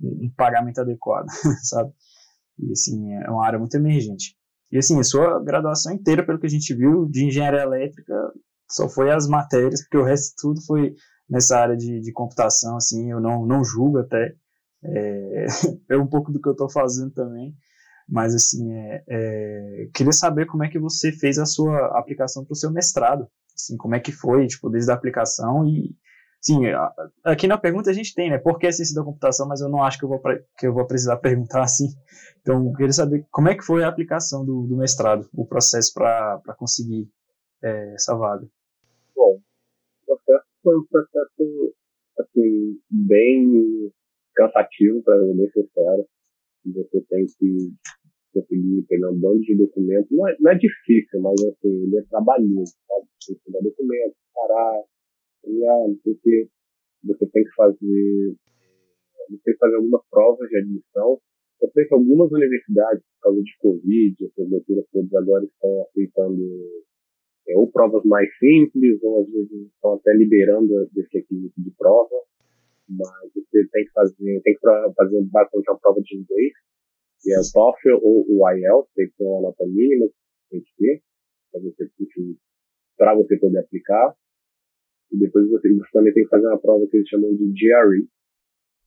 [0.00, 1.26] um pagamento adequado,
[1.62, 1.92] sabe?
[2.58, 4.34] E, assim, é uma área muito emergente.
[4.70, 8.14] E, assim, a sua graduação inteira, pelo que a gente viu, de engenharia elétrica,
[8.70, 10.94] só foi as matérias, porque o resto tudo foi
[11.28, 14.34] nessa área de, de computação, assim, eu não, não julgo até,
[14.84, 15.46] é,
[15.90, 17.54] é um pouco do que eu estou fazendo também,
[18.08, 22.52] mas assim, é, é, queria saber como é que você fez a sua aplicação para
[22.52, 25.96] o seu mestrado, assim, como é que foi, tipo, desde a aplicação e,
[26.40, 26.60] sim,
[27.24, 29.68] aqui na pergunta a gente tem, né, por que a ciência da computação, mas eu
[29.68, 30.20] não acho que eu vou,
[30.58, 31.88] que eu vou precisar perguntar assim,
[32.40, 36.54] então queria saber como é que foi a aplicação do, do mestrado, o processo para
[36.58, 37.08] conseguir
[37.62, 38.46] é, essa vaga.
[39.14, 41.74] Bom, o processo foi um processo,
[42.18, 43.92] assim, bem
[44.34, 46.06] cansativo para necessário.
[46.64, 47.72] Você tem que
[48.32, 50.10] conseguir pegar um bando de documentos.
[50.10, 53.06] Não é, não é difícil, mas assim, ele é trabalhoso, sabe?
[53.20, 54.82] Você pegar documentos, parar,
[55.42, 56.48] criar, não sei o que.
[57.04, 58.36] Você tem que fazer.
[59.28, 61.20] Você tem que fazer algumas provas de admissão.
[61.60, 66.42] Eu sei que algumas universidades, por causa de Covid, essas leituras todas agora estão aceitando
[67.48, 72.22] é, ou provas mais simples, ou às vezes estão até liberando esse requisito de prova
[72.88, 76.52] mas você tem que fazer, tem que fazer basicamente uma prova de inglês,
[77.20, 80.08] que é o TOEFL ou o IELTS, tem que ter uma nota mínima,
[80.50, 81.02] tem que ter,
[81.50, 81.90] para você,
[82.96, 84.14] para você poder aplicar.
[85.12, 88.08] E depois você, você, também tem que fazer uma prova que eles chamam de GRE,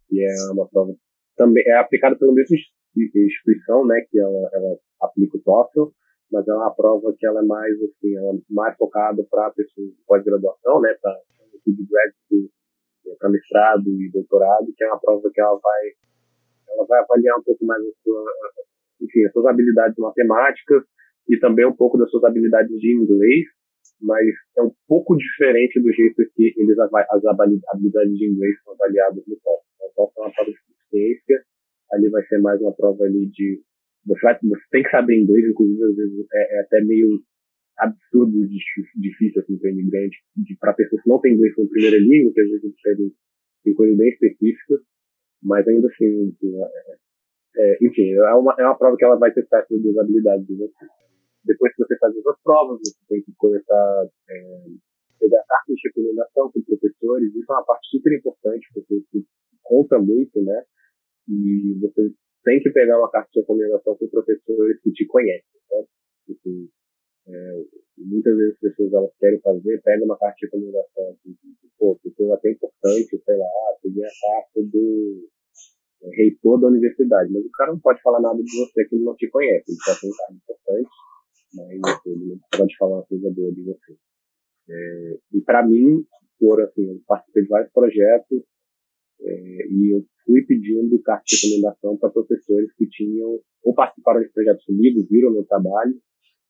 [0.10, 0.96] que é uma prova
[1.38, 2.56] também é aplicada pela mesma
[2.96, 5.92] instituição, né, que ela, ela aplica o TOEFL,
[6.32, 9.90] mas é uma prova que ela é mais assim, ela é mais focada para pessoas
[9.90, 11.20] de pós-graduação, né, para
[11.66, 12.52] de graduate
[13.20, 15.84] para mestrado e doutorado, que é uma prova que ela vai,
[16.70, 18.26] ela vai avaliar um pouco mais a sua,
[19.02, 20.84] enfim, as suas habilidades matemáticas
[21.30, 23.46] e também um pouco das suas habilidades de inglês,
[24.02, 24.26] mas
[24.58, 29.36] é um pouco diferente do jeito que eles as habilidades de inglês são avaliadas no
[29.38, 29.64] TOEFL.
[29.80, 31.44] O TOEFL é uma prova de ciência,
[31.94, 33.62] ali vai ser mais uma prova ali de
[34.06, 37.22] você, vai, você tem que saber inglês, inclusive às vezes é, é até meio
[37.78, 38.48] absurdo
[38.96, 40.18] difícil assim, para imigrante,
[40.60, 43.14] para pessoas que não têm inglês como primeira língua, que às vezes tem,
[43.64, 44.80] tem coisas bem específicas,
[45.44, 46.96] mas ainda assim, é,
[47.58, 50.86] é, enfim, é uma, é uma prova que ela vai testar duas habilidades de você.
[51.44, 54.66] Depois que você faz essas provas, você tem que começar é,
[55.20, 59.26] pegar cartas de recomendação com professores, isso é uma parte super importante, porque isso
[59.64, 60.64] conta muito, né?
[61.28, 62.12] E você
[62.46, 65.84] tem que pegar uma carta de recomendação com professores que te conhecem, né?
[66.30, 66.70] Assim,
[67.28, 67.64] é,
[67.98, 71.36] muitas vezes as pessoas elas querem fazer, pega uma carta de recomendação, assim,
[71.78, 73.48] pô, isso é até importante, sei lá,
[73.82, 75.28] peguei a carta do
[76.04, 79.04] é, reitor da universidade, mas o cara não pode falar nada de você que ele
[79.04, 80.90] não te conhece, ele só tem um cargo importante,
[81.56, 83.98] mas ele não pode falar uma coisa boa de você.
[84.70, 86.06] É, e para mim,
[86.40, 88.44] por assim, eu participei de vários projetos
[89.26, 94.30] é, e eu fui pedindo carta de recomendação para professores que tinham ou participaram de
[94.30, 95.96] projetos comigo, viram meu trabalho,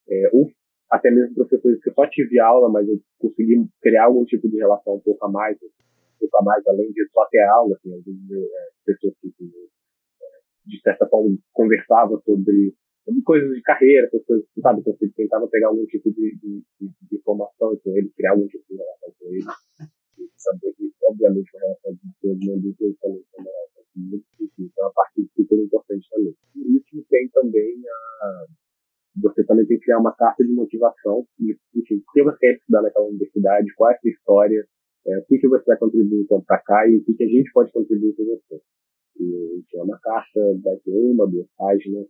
[0.09, 0.51] é, ou
[0.91, 4.57] até mesmo professores que eu só tive aula, mas eu consegui criar algum tipo de
[4.57, 7.93] relação um pouco a mais, um pouco a mais além de só ter aula, assim,
[7.93, 12.75] às vezes é, pessoas que, é, de certa forma, conversavam sobre,
[13.23, 17.15] coisas de carreira, coisas, sabe, então eu tentava pegar algum tipo de, de, de, de
[17.15, 19.45] informação com eles, criar algum tipo de relação com eles,
[20.17, 20.73] e também,
[21.03, 25.59] obviamente, uma relação de eles também tem uma relação muito difícil, é uma parte super
[25.59, 26.35] importante também.
[26.55, 27.81] E isso tem também
[28.21, 28.45] a
[29.21, 32.55] você também tem que criar uma carta de motivação, de, enfim, o que você quer
[32.55, 34.67] estudar naquela universidade, qual é a sua história,
[35.07, 37.27] é, o que, que você vai contribuir então, para cá e o que, que a
[37.27, 38.61] gente pode contribuir com você.
[39.19, 42.07] E, enfim, é uma carta, vai ter uma, duas páginas,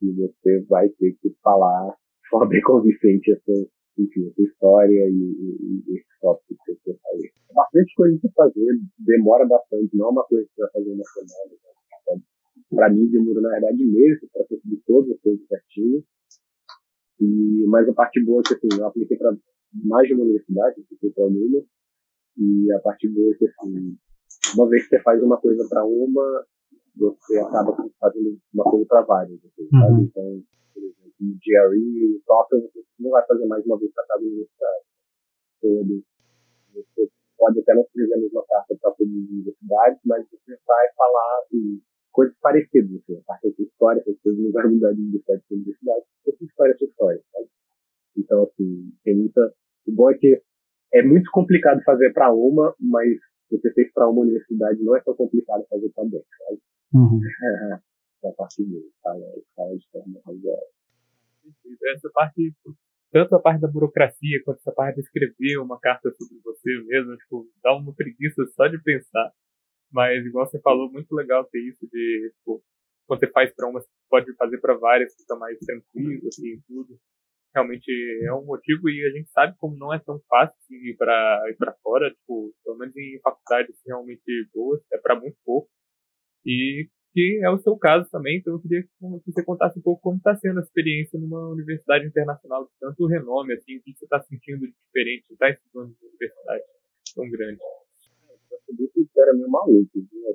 [0.00, 1.90] e você vai ter que falar
[2.22, 3.52] de forma bem convincente essa,
[3.98, 6.04] enfim, essa história e, e, e
[7.78, 11.04] bastante coisa para fazer, demora bastante, não é uma coisa que você vai fazer uma
[11.04, 11.56] semana.
[12.08, 12.22] Né?
[12.70, 16.04] Para mim, demora, na verdade, meses para conseguir todas as coisas certinho.
[17.20, 19.36] E, mas a parte boa é que assim, eu apliquei para
[19.84, 21.64] mais de uma universidade, apliquei para uma,
[22.36, 23.96] e a parte boa é que assim,
[24.54, 26.46] uma vez que você faz uma coisa para uma,
[26.96, 29.38] você acaba fazendo uma coisa para várias.
[29.44, 30.02] Assim, uhum.
[30.04, 30.42] Então,
[30.74, 34.84] por exemplo, no GRE, software, você não vai fazer mais uma vez para cada universidade.
[35.60, 36.04] Todo.
[36.74, 40.86] Você pode até não escrever a mesma carta para todas as universidades, mas você vai
[40.96, 41.80] falar assim,
[42.12, 45.56] coisas parecidas, assim, a parte da história, essas coisas não vai mudar de universidade para
[45.56, 47.48] universidade, porque história é sua história, sabe?
[48.16, 49.40] Então, assim, tem muita.
[49.86, 50.42] O bom é que
[50.92, 53.08] é muito complicado fazer para uma, mas
[53.50, 56.60] você fez para uma universidade, não é tão complicado fazer também, sabe?
[56.94, 57.20] Uhum.
[58.20, 59.24] É, a parte dele, fala,
[59.54, 60.68] fala de forma razoável.
[61.94, 62.52] Essa parte
[63.12, 67.16] tanto a parte da burocracia quanto essa parte de escrever uma carta sobre você mesmo,
[67.16, 69.32] tipo, dá uma preguiça só de pensar.
[69.92, 72.62] Mas, igual você falou, muito legal ter isso de, tipo,
[73.06, 76.98] quando você faz para uma, você pode fazer para várias, fica mais tranquilo, assim, tudo.
[77.54, 77.90] Realmente
[78.24, 81.56] é um motivo e a gente sabe como não é tão fácil ir para ir
[81.56, 85.70] para fora, tipo, pelo menos em faculdades realmente boas, é para muito pouco.
[86.46, 88.88] E que é o seu caso também, então eu queria que
[89.26, 93.54] você contasse um pouco como está sendo a experiência numa universidade internacional de tanto renome,
[93.54, 96.64] assim, o que você está sentindo de diferente, está estudando numa universidade
[97.14, 97.60] tão grande.
[98.68, 100.34] Eu que era meio maluco, né?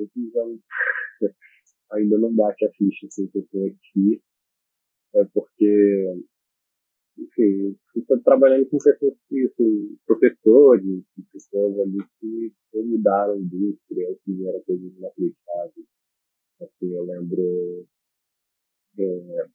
[0.00, 0.30] Assim,
[1.92, 4.22] ainda não bate a ficha assim, que eu tenho aqui,
[5.14, 6.14] é porque,
[7.18, 14.60] enfim, estou trabalhando com pessoas que, assim, professores, pessoas ali que mudaram a indústria, fizeram
[14.62, 15.91] coisas inacreditáveis
[16.64, 17.86] Assim, eu lembro.
[18.98, 19.46] É,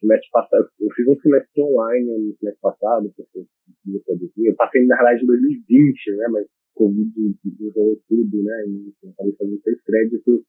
[0.00, 4.46] semestre passado, eu fiz um semestre online no semestre passado, porque eu produzir.
[4.46, 6.28] Eu passei, na realidade, em 2020, né?
[6.30, 7.12] Mas Covid
[7.60, 8.64] enrolou tudo, né?
[8.68, 10.40] E eu acabei fazendo seis créditos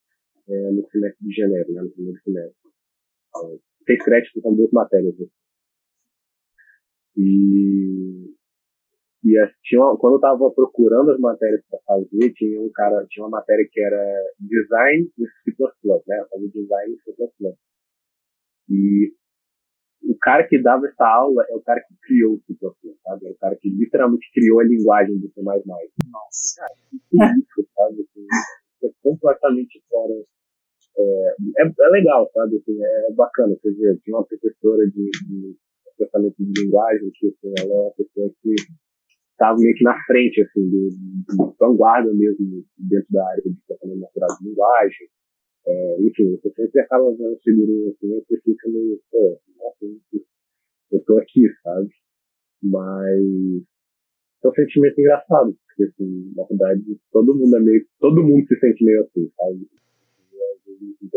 [0.47, 1.81] é, no semestre de janeiro, né?
[1.81, 2.71] No primeiro semestre.
[3.29, 5.17] Então, seis créditos são duas matérias.
[5.17, 5.27] Né?
[7.17, 8.35] E
[9.23, 13.25] e tinha uma, quando eu estava procurando as matérias para fazer, tinha um cara, tinha
[13.25, 15.53] uma matéria que era design em C++,
[16.07, 16.25] né?
[16.29, 17.55] Fazer design em C++.
[18.69, 19.13] E
[20.03, 22.55] o cara que dava essa aula é o cara que criou o C++,
[23.03, 23.27] sabe?
[23.27, 25.41] É o cara que literalmente criou a linguagem do C++.
[25.41, 26.73] Nossa, cara,
[27.09, 28.01] que isso, sabe?
[28.01, 28.25] Assim,
[28.85, 30.13] é completamente fora.
[30.97, 32.55] É, é, é, legal, sabe?
[32.55, 33.53] Assim, é bacana.
[33.55, 35.57] Você vê, tinha uma professora de, de
[35.97, 38.55] processamento de linguagem que assim, ela é uma pessoa que
[39.39, 43.99] estava meio que na frente, assim, do, do vanguarda mesmo, dentro da área de tratamento
[44.01, 45.07] natural de linguagem.
[45.65, 49.85] É, enfim, você sempre acaba vendo um figurinha assim, você fica meio, pô, nossa,
[50.91, 51.89] eu tô aqui, sabe?
[52.61, 53.63] Mas
[54.43, 58.59] é um sentimento engraçado, porque, assim, na verdade, todo mundo é meio, todo mundo se
[58.59, 59.67] sente meio assim, sabe?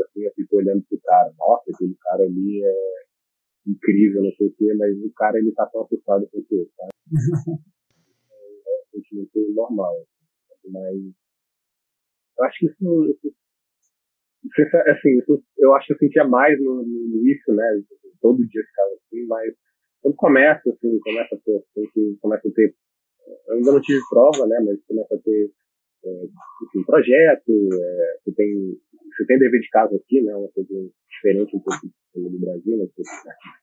[0.04, 3.02] Assim, eu fico olhando pro cara, nossa, aquele cara ali é
[3.66, 6.92] incrível, não sei o quê, mas o cara, ele tá tão assustado com você, sabe?
[8.92, 9.94] sentimento normal.
[10.68, 10.96] Mas
[12.38, 13.34] eu acho que isso, isso,
[14.44, 17.82] isso assim, isso, eu acho que eu sentia mais no, no início, né?
[18.20, 19.54] Todo dia ficava assim, mas
[20.00, 22.74] quando começa, assim, começa a ter, assim, começa a ter,
[23.48, 24.58] eu ainda não tive prova, né?
[24.64, 25.52] Mas começa a ter
[26.04, 26.24] é,
[26.64, 28.76] enfim, projeto, é, você tem
[29.12, 30.34] você tem dever de casa aqui, né?
[30.34, 32.86] Uma coisa diferente um pouco do Brasil, né?
[32.96, 33.02] Você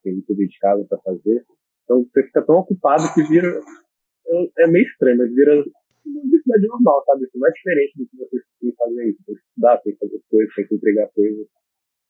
[0.04, 1.46] tem dever de casa para fazer.
[1.84, 3.60] Então você fica tão ocupado que vira
[4.58, 5.64] é meio estranho, mas vira
[6.06, 7.26] universidade normal, sabe?
[7.26, 9.24] Isso não é diferente do que você tem que fazer isso.
[9.26, 11.48] Tem que estudar, tem que fazer coisas, tem que entregar coisas.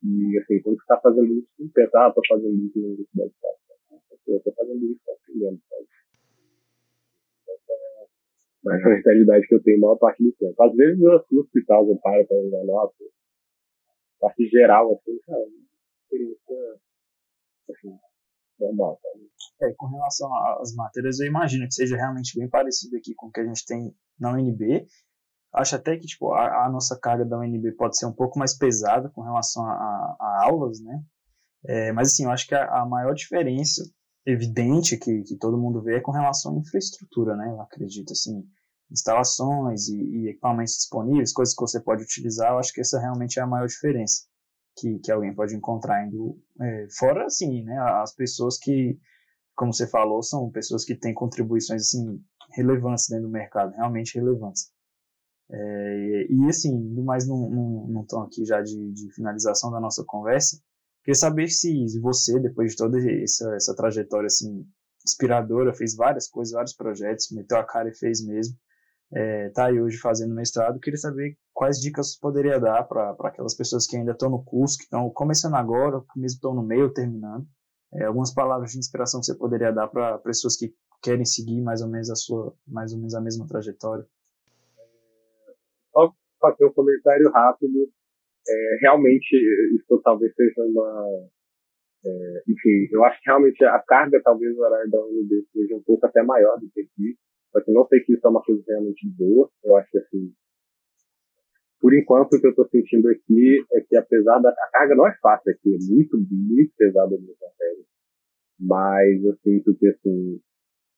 [0.04, 3.34] E, assim, quando você está fazendo isso, você pensa, ah, tô fazendo isso na universidade.
[3.42, 3.50] Tá?
[4.28, 5.88] Eu tô fazendo isso, tô aprendendo, sabe?
[8.64, 10.64] Mas é a realidade que eu tenho a maior parte do tempo.
[10.64, 12.96] Às vezes eu no hospital, eu paro para usar nota.
[14.20, 15.46] Parte geral, assim, cara,
[16.04, 16.80] experiência,
[17.70, 17.98] assim,
[19.62, 20.30] É, com relação
[20.62, 23.66] às matérias, eu imagino que seja realmente bem parecido aqui com o que a gente
[23.66, 24.88] tem na UNB.
[25.53, 28.57] Acho até que tipo, a, a nossa carga da UNB pode ser um pouco mais
[28.57, 31.01] pesada com relação a, a, a aulas, né?
[31.66, 33.84] É, mas assim, eu acho que a, a maior diferença
[34.26, 37.49] evidente que, que todo mundo vê é com relação à infraestrutura, né?
[37.49, 38.45] Eu acredito, assim,
[38.91, 43.39] instalações e, e equipamentos disponíveis, coisas que você pode utilizar, eu acho que essa realmente
[43.39, 44.30] é a maior diferença
[44.80, 47.78] que, que alguém pode encontrar indo é, fora, assim, né?
[48.02, 48.98] As pessoas que,
[49.56, 52.22] como você falou, são pessoas que têm contribuições, assim,
[52.54, 54.72] relevantes dentro do mercado, realmente relevantes.
[55.52, 59.80] É, e, assim, indo mais num, num, num tom aqui já de, de finalização da
[59.80, 60.62] nossa conversa,
[61.04, 64.66] queria saber se você, depois de toda essa, essa trajetória, assim,
[65.06, 68.56] inspiradora, fez várias coisas, vários projetos, meteu a cara e fez mesmo,
[69.12, 73.53] é, tá aí hoje fazendo mestrado, queria saber quais dicas você poderia dar para aquelas
[73.53, 76.93] pessoas que ainda estão no curso, que estão começando agora, que mesmo estão no meio,
[76.93, 77.45] terminando.
[77.95, 81.82] É, algumas palavras de inspiração que você poderia dar para pessoas que querem seguir mais
[81.82, 84.05] ou menos a sua, mais ou menos a mesma trajetória.
[85.91, 87.91] Só fazer um comentário rápido.
[88.47, 89.36] É, realmente,
[89.76, 91.30] isso talvez seja uma.
[92.05, 95.84] É, enfim, eu acho que realmente a carga, talvez, do horário da UNB seja um
[95.84, 97.18] pouco até maior do que aqui.
[97.51, 99.49] Só que não sei se isso é uma coisa realmente boa.
[99.62, 100.34] Eu acho que, assim,
[101.80, 105.08] por enquanto, o que eu estou sentindo aqui é que, apesar da a carga não
[105.08, 107.86] é fácil aqui, é muito, muito pesada a minha matéria.
[108.60, 110.42] Mas eu sinto que, assim,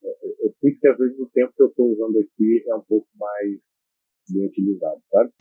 [0.03, 3.07] eu sinto que às vezes o tempo que eu estou usando aqui é um pouco
[3.19, 3.59] mais
[4.31, 5.31] bem utilizado, sabe?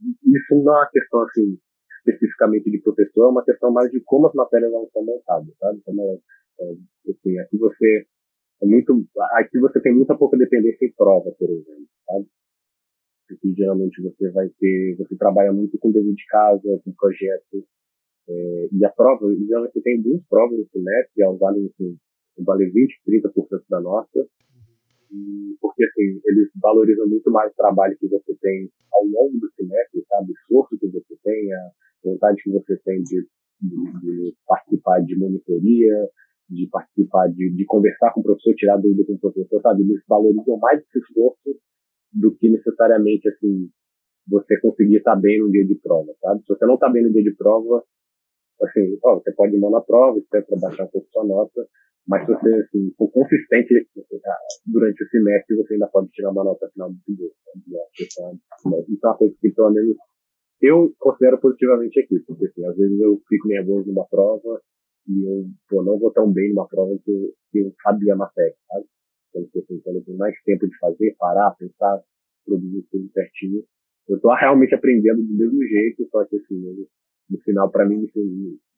[0.00, 1.58] Isso não é uma questão, assim,
[1.98, 5.80] especificamente de professor, é uma questão mais de como as matérias não são montadas, sabe?
[5.84, 6.22] Como
[6.60, 6.64] é,
[7.10, 8.06] assim, aqui você
[8.62, 11.86] é muito, aqui você tem muita pouca dependência em prova, por exemplo,
[13.32, 17.64] Aqui geralmente você vai ter, você trabalha muito com dever de casa, com projetos,
[18.28, 21.96] é, e a prova, geralmente você tem duas provas no semestre, elas valem, assim,
[22.38, 24.26] vale 20, 30% da nota,
[25.10, 29.50] e, porque assim, eles valorizam muito mais o trabalho que você tem ao longo do
[29.52, 30.30] semestre, sabe?
[30.30, 31.70] O esforço que você tem, a
[32.04, 33.26] vontade que você tem de,
[33.60, 36.08] de, de participar de monitoria,
[36.48, 39.82] de participar, de, de conversar com o professor, tirar dúvida com o professor, sabe?
[39.82, 41.58] Eles valorizam mais esse esforço
[42.12, 43.68] do que necessariamente, assim,
[44.28, 46.42] você conseguir estar bem no dia de prova, sabe?
[46.42, 47.82] Se você não está bem no dia de prova,
[48.62, 51.66] assim, ó, você pode ir mal na prova, você para baixar um pouco sua nota,
[52.06, 53.74] mas se você assim, for consistente
[54.26, 58.06] ah, durante o semestre, você ainda pode tirar uma nota final do semestre.
[58.10, 58.38] Sabe?
[58.88, 59.96] Isso é uma coisa que, pelo menos,
[60.60, 64.60] eu considero positivamente aqui, porque assim, às vezes eu fico nervoso numa prova
[65.08, 68.16] e eu pô, não vou tão bem numa prova que eu, que eu sabia a
[68.16, 68.86] matéria, sabe?
[69.38, 72.02] Assim, quando eu tenho mais tempo de fazer, parar, pensar,
[72.44, 73.64] produzir tudo certinho,
[74.08, 76.86] eu tô realmente aprendendo do mesmo jeito, só que assim,
[77.30, 78.06] no final, para mim,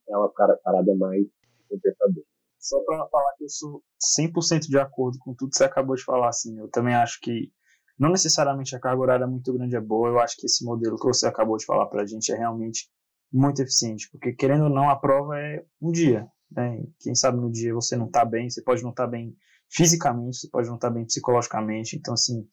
[0.07, 1.25] é uma parada mais
[1.67, 2.25] compensadora.
[2.59, 3.83] Só para falar que eu sou
[4.19, 7.51] 100% de acordo com tudo que você acabou de falar, assim, eu também acho que
[7.97, 11.07] não necessariamente a carga horária muito grande é boa, eu acho que esse modelo que
[11.07, 12.89] você acabou de falar para a gente é realmente
[13.31, 16.83] muito eficiente, porque querendo ou não, a prova é um dia, né?
[16.99, 19.35] Quem sabe no dia você não está bem, você pode não estar tá bem
[19.69, 22.47] fisicamente, você pode não estar tá bem psicologicamente, então assim,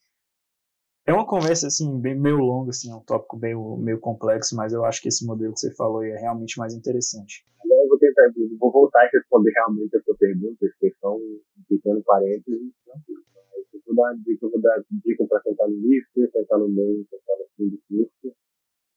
[1.07, 4.73] é uma conversa assim bem meio longa, assim, é um tópico bem meio complexo, mas
[4.73, 7.45] eu acho que esse modelo que você falou é realmente mais interessante
[8.03, 12.73] tentar, vou voltar e responder realmente a sua pergunta, porque são um pequeno parênteses.
[12.87, 13.03] Mas
[13.73, 17.37] eu vou dar dica, vou dar dica para sentar no início, sentar no meio, sentar
[17.39, 18.37] no fim do curso.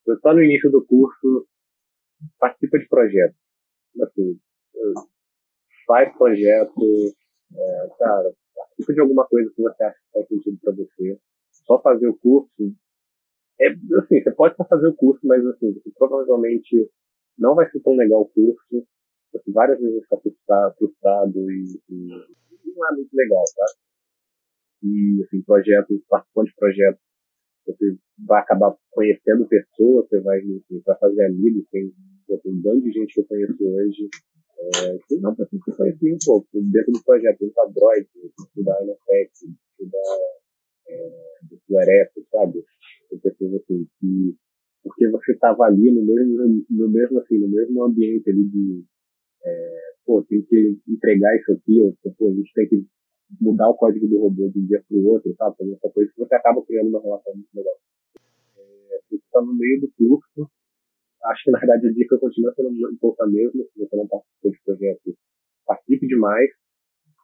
[0.03, 1.47] Se está no início do curso,
[2.39, 3.37] participa de projetos.
[4.01, 4.39] Assim,
[5.85, 6.81] faz projeto,
[7.57, 11.19] é, cara, participa de alguma coisa que você acha que faz sentido para você.
[11.65, 12.75] Só fazer o curso
[13.59, 16.89] é assim, você pode só fazer o curso, mas assim, você provavelmente
[17.37, 18.85] não vai ser tão legal o curso
[19.37, 22.07] assim, várias vezes ficar frustrado, frustrado e, e,
[22.75, 23.65] não é muito legal, tá?
[24.83, 27.01] E, assim, projetos, participando de projetos,
[27.65, 31.91] você vai acabar conhecendo pessoas, você vai, enfim, vai fazer amigos, tem,
[32.27, 34.09] tem um bando de gente que eu conheço hoje,
[34.57, 38.07] é, que não precisa se conhecer um pouco, dentro do projeto, da Droid,
[38.39, 40.17] estudar Inofex, estudar
[40.87, 41.35] é,
[41.69, 42.63] Ereto, sabe?
[43.09, 44.35] Tem pessoas assim que
[44.85, 48.83] porque você estava ali no mesmo, no mesmo assim, no mesmo ambiente ali de,
[49.43, 52.85] é, pô, tem que entregar isso aqui, ou pô, a gente tem que
[53.41, 55.57] mudar o código do robô de um dia para o outro, sabe?
[55.57, 57.75] Fazer essa coisa que você acaba criando uma relação muito legal.
[58.57, 60.51] É, você está no meio do curso,
[61.25, 64.07] acho que na verdade a dica continua sendo um pouco a mesma, se você não
[64.07, 65.15] participa de projetos,
[65.65, 66.49] participe de mais,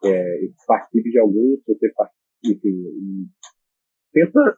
[0.03, 1.91] é, participe de alguns, se você
[2.45, 3.29] enfim,
[4.13, 4.57] tenta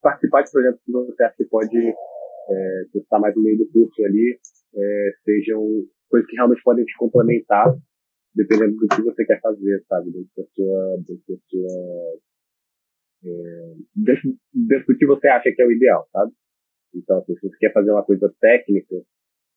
[0.00, 4.04] participar de projetos que você acha que pode, é, está mais no meio do curso
[4.04, 4.38] ali,
[4.74, 5.60] é, sejam
[6.08, 7.74] coisas que realmente podem te complementar,
[8.34, 10.10] dependendo do que você quer fazer, sabe?
[10.10, 10.96] Dentro da sua.
[10.98, 12.18] Dentro da sua
[13.24, 16.32] é, dentro, dentro do que você acha que é o ideal, sabe?
[16.94, 18.96] Então, assim, se você quer fazer uma coisa técnica,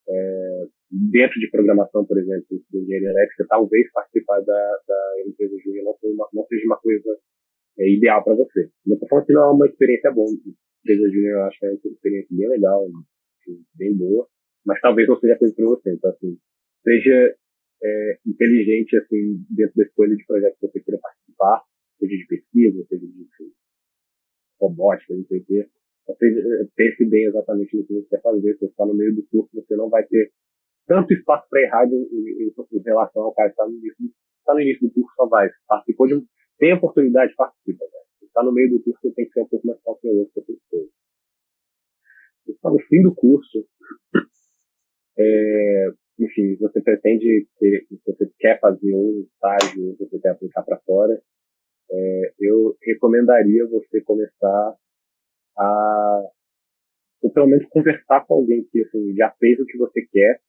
[0.09, 0.65] é,
[1.11, 6.27] dentro de programação, por exemplo, de engenharia elétrica, talvez participar da, da empresa júnior não,
[6.33, 7.17] não, seja uma coisa
[7.79, 8.69] é, ideal para você.
[8.85, 10.29] Não estou falando que não é uma experiência boa.
[10.31, 12.87] Empresa júnior eu acho que é uma experiência bem legal,
[13.75, 14.27] bem boa
[14.67, 15.93] mas talvez não seja coisa para você.
[15.93, 16.37] Então, assim,
[16.83, 17.35] seja
[17.81, 21.63] é, inteligente, assim, dentro da escolha de projeto que você queira participar,
[21.97, 23.27] seja de pesquisa, seja de
[24.59, 25.69] robótica, não sei o quê.
[26.15, 28.53] Seja, pense bem exatamente no que você quer fazer.
[28.53, 30.31] Se você está no meio do curso, você não vai ter
[30.87, 34.09] tanto espaço para errar em, em, em, relação ao cara que está no início,
[34.45, 35.49] tá no início do curso, só vai.
[35.67, 36.25] Participou de um,
[36.57, 37.83] tem oportunidade, participa.
[37.85, 37.99] Né?
[38.23, 40.61] Está no meio do curso, você tem que ser um pouco mais cauteloso para essas
[40.69, 40.89] coisas.
[42.47, 43.67] Está no fim do curso,
[45.19, 45.87] é,
[46.19, 51.21] enfim, você pretende, ter, você quer fazer um estágio, você quer aplicar para fora,
[51.91, 54.75] é, eu recomendaria você começar
[55.57, 55.96] a,
[57.37, 60.41] pelo menos conversar com alguém que assim, já fez o que você quer,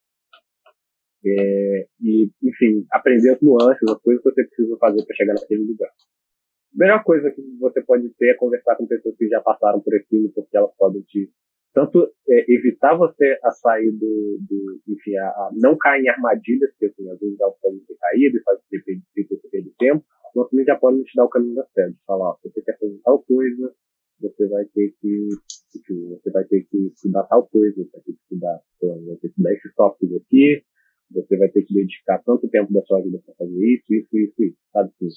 [1.22, 5.64] é, e, enfim, aprender as nuances, as coisas que você precisa fazer para chegar naquele
[5.64, 5.90] lugar.
[5.90, 9.94] A melhor coisa que você pode ter é conversar com pessoas que já passaram por
[9.94, 11.30] aquilo, porque elas podem te
[11.74, 16.74] tanto é, evitar você a sair do, do enfim, a, a, não cair em armadilhas,
[16.78, 20.02] que assim, às vezes elas podem ter caído e faz você perder tempo,
[20.34, 22.98] mas também já podem te dar o caminho da série, falar, ó, você quer fazer
[23.04, 23.74] tal coisa,
[24.20, 25.28] você vai ter que,
[25.76, 29.20] enfim, você vai ter que estudar tal coisa, você vai ter que estudar, vai ter
[29.20, 30.62] que estudar esse software aqui,
[31.10, 34.18] você vai ter que que dedicar tanto tempo da sua vida para fazer isso, isso,
[34.18, 34.90] isso, isso, sabe?
[34.90, 35.08] Assim,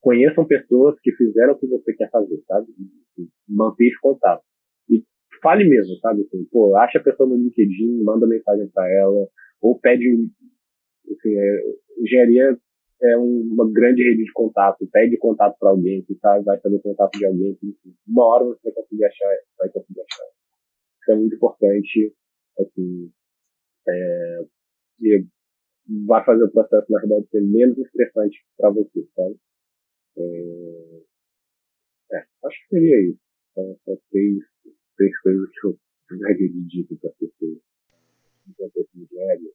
[0.00, 2.66] conheçam pessoas que fizeram o que você quer fazer, sabe?
[3.48, 4.42] Manter esse contato.
[4.88, 5.04] E
[5.42, 6.22] fale mesmo, sabe?
[6.22, 9.28] Assim, pô, acha a pessoa no LinkedIn, manda mensagem para ela,
[9.60, 11.62] ou pede, enfim, é,
[11.98, 12.58] engenharia
[13.00, 17.16] é uma grande rede de contato, pede contato para alguém, que sabe, vai fazer contato
[17.16, 20.26] de alguém, enfim, uma hora você vai conseguir achar, vai conseguir achar.
[21.00, 22.14] Isso é muito importante,
[22.58, 23.12] assim,
[23.88, 24.44] é,
[25.00, 25.24] e
[26.06, 29.36] vai fazer o processo, na verdade, ser menos estressante para você, sabe?
[30.18, 31.02] É,
[32.12, 33.20] é, acho que seria isso.
[33.54, 34.38] São, são três,
[34.96, 35.78] três coisas que eu
[36.18, 37.58] daria de dica para pessoas.
[38.48, 39.50] De engenharia.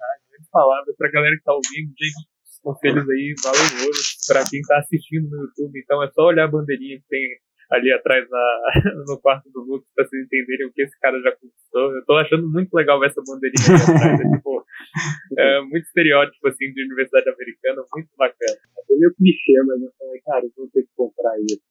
[0.00, 3.98] Ah, grande palavra para a galera que está ouvindo, gente, os conselhos aí valem ouro
[4.26, 5.78] para quem está assistindo no YouTube.
[5.78, 7.38] Então é só olhar a bandeirinha que tem
[7.70, 8.60] ali atrás na,
[9.06, 11.92] no quarto do Lucas para vocês entenderem o que esse cara já conquistou.
[11.92, 14.20] Eu tô achando muito legal essa bandeirinha ali atrás.
[14.20, 14.64] É, tipo,
[15.38, 18.58] é, muito estereótipo assim de universidade americana, muito bacana.
[18.78, 21.62] É meio clichê, mas eu falei, cara, eu vou ter que comprar isso.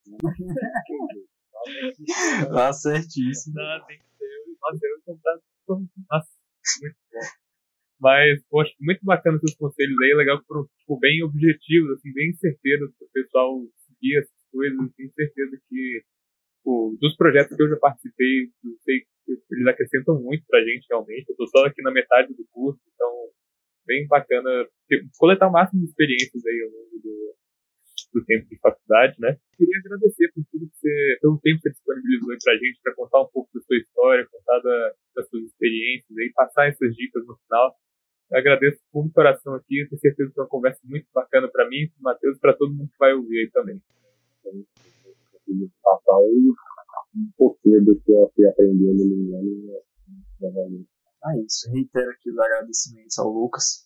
[2.52, 3.56] Tá certíssimo.
[3.56, 4.28] Não, tem que ser.
[4.62, 5.40] Nossa, eu vou comprar.
[6.12, 6.30] Nossa,
[6.82, 7.05] muito.
[8.00, 12.34] Mas, poxa, muito bacana seus conselhos aí, legal que foram tipo, bem objetivos, assim, bem
[12.34, 14.94] certeiros para o pessoal seguir essas coisas.
[14.96, 16.04] Tenho certeza que
[16.58, 20.88] tipo, dos projetos que eu já participei, eu sei que eles acrescentam muito pra gente
[20.90, 21.30] realmente.
[21.30, 23.30] Eu tô só aqui na metade do curso, então
[23.86, 24.68] bem bacana
[25.18, 27.36] coletar o máximo de experiências aí ao longo do,
[28.14, 29.38] do tempo de faculdade, né?
[29.56, 32.96] Queria agradecer por tudo que você, pelo tempo que você disponibilizou aí pra gente, para
[32.96, 37.26] contar um pouco da sua história, contar da, das suas experiências aí, passar essas dicas
[37.26, 37.76] no final.
[38.36, 41.48] Eu agradeço com o coração aqui, eu tenho certeza que é uma conversa muito bacana
[41.50, 43.82] para mim, para Matheus e para todo mundo que vai ouvir aí também.
[45.82, 46.54] Passar um,
[47.16, 50.86] um pouquinho do que eu fui aprendendo no ano.
[51.24, 51.72] Ah, isso.
[51.72, 53.86] Reitero aqui os agradecimentos ao Lucas.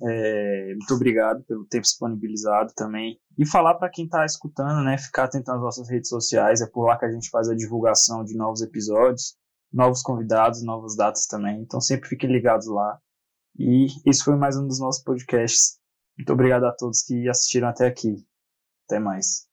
[0.00, 3.18] É, muito obrigado pelo tempo disponibilizado também.
[3.36, 6.84] E falar para quem está escutando, né, ficar atento nas nossas redes sociais, é por
[6.84, 9.36] lá que a gente faz a divulgação de novos episódios,
[9.72, 11.60] novos convidados, novas datas também.
[11.60, 13.00] Então sempre fiquem ligados lá.
[13.58, 15.78] E esse foi mais um dos nossos podcasts.
[16.16, 18.26] Muito obrigado a todos que assistiram até aqui.
[18.86, 19.51] Até mais.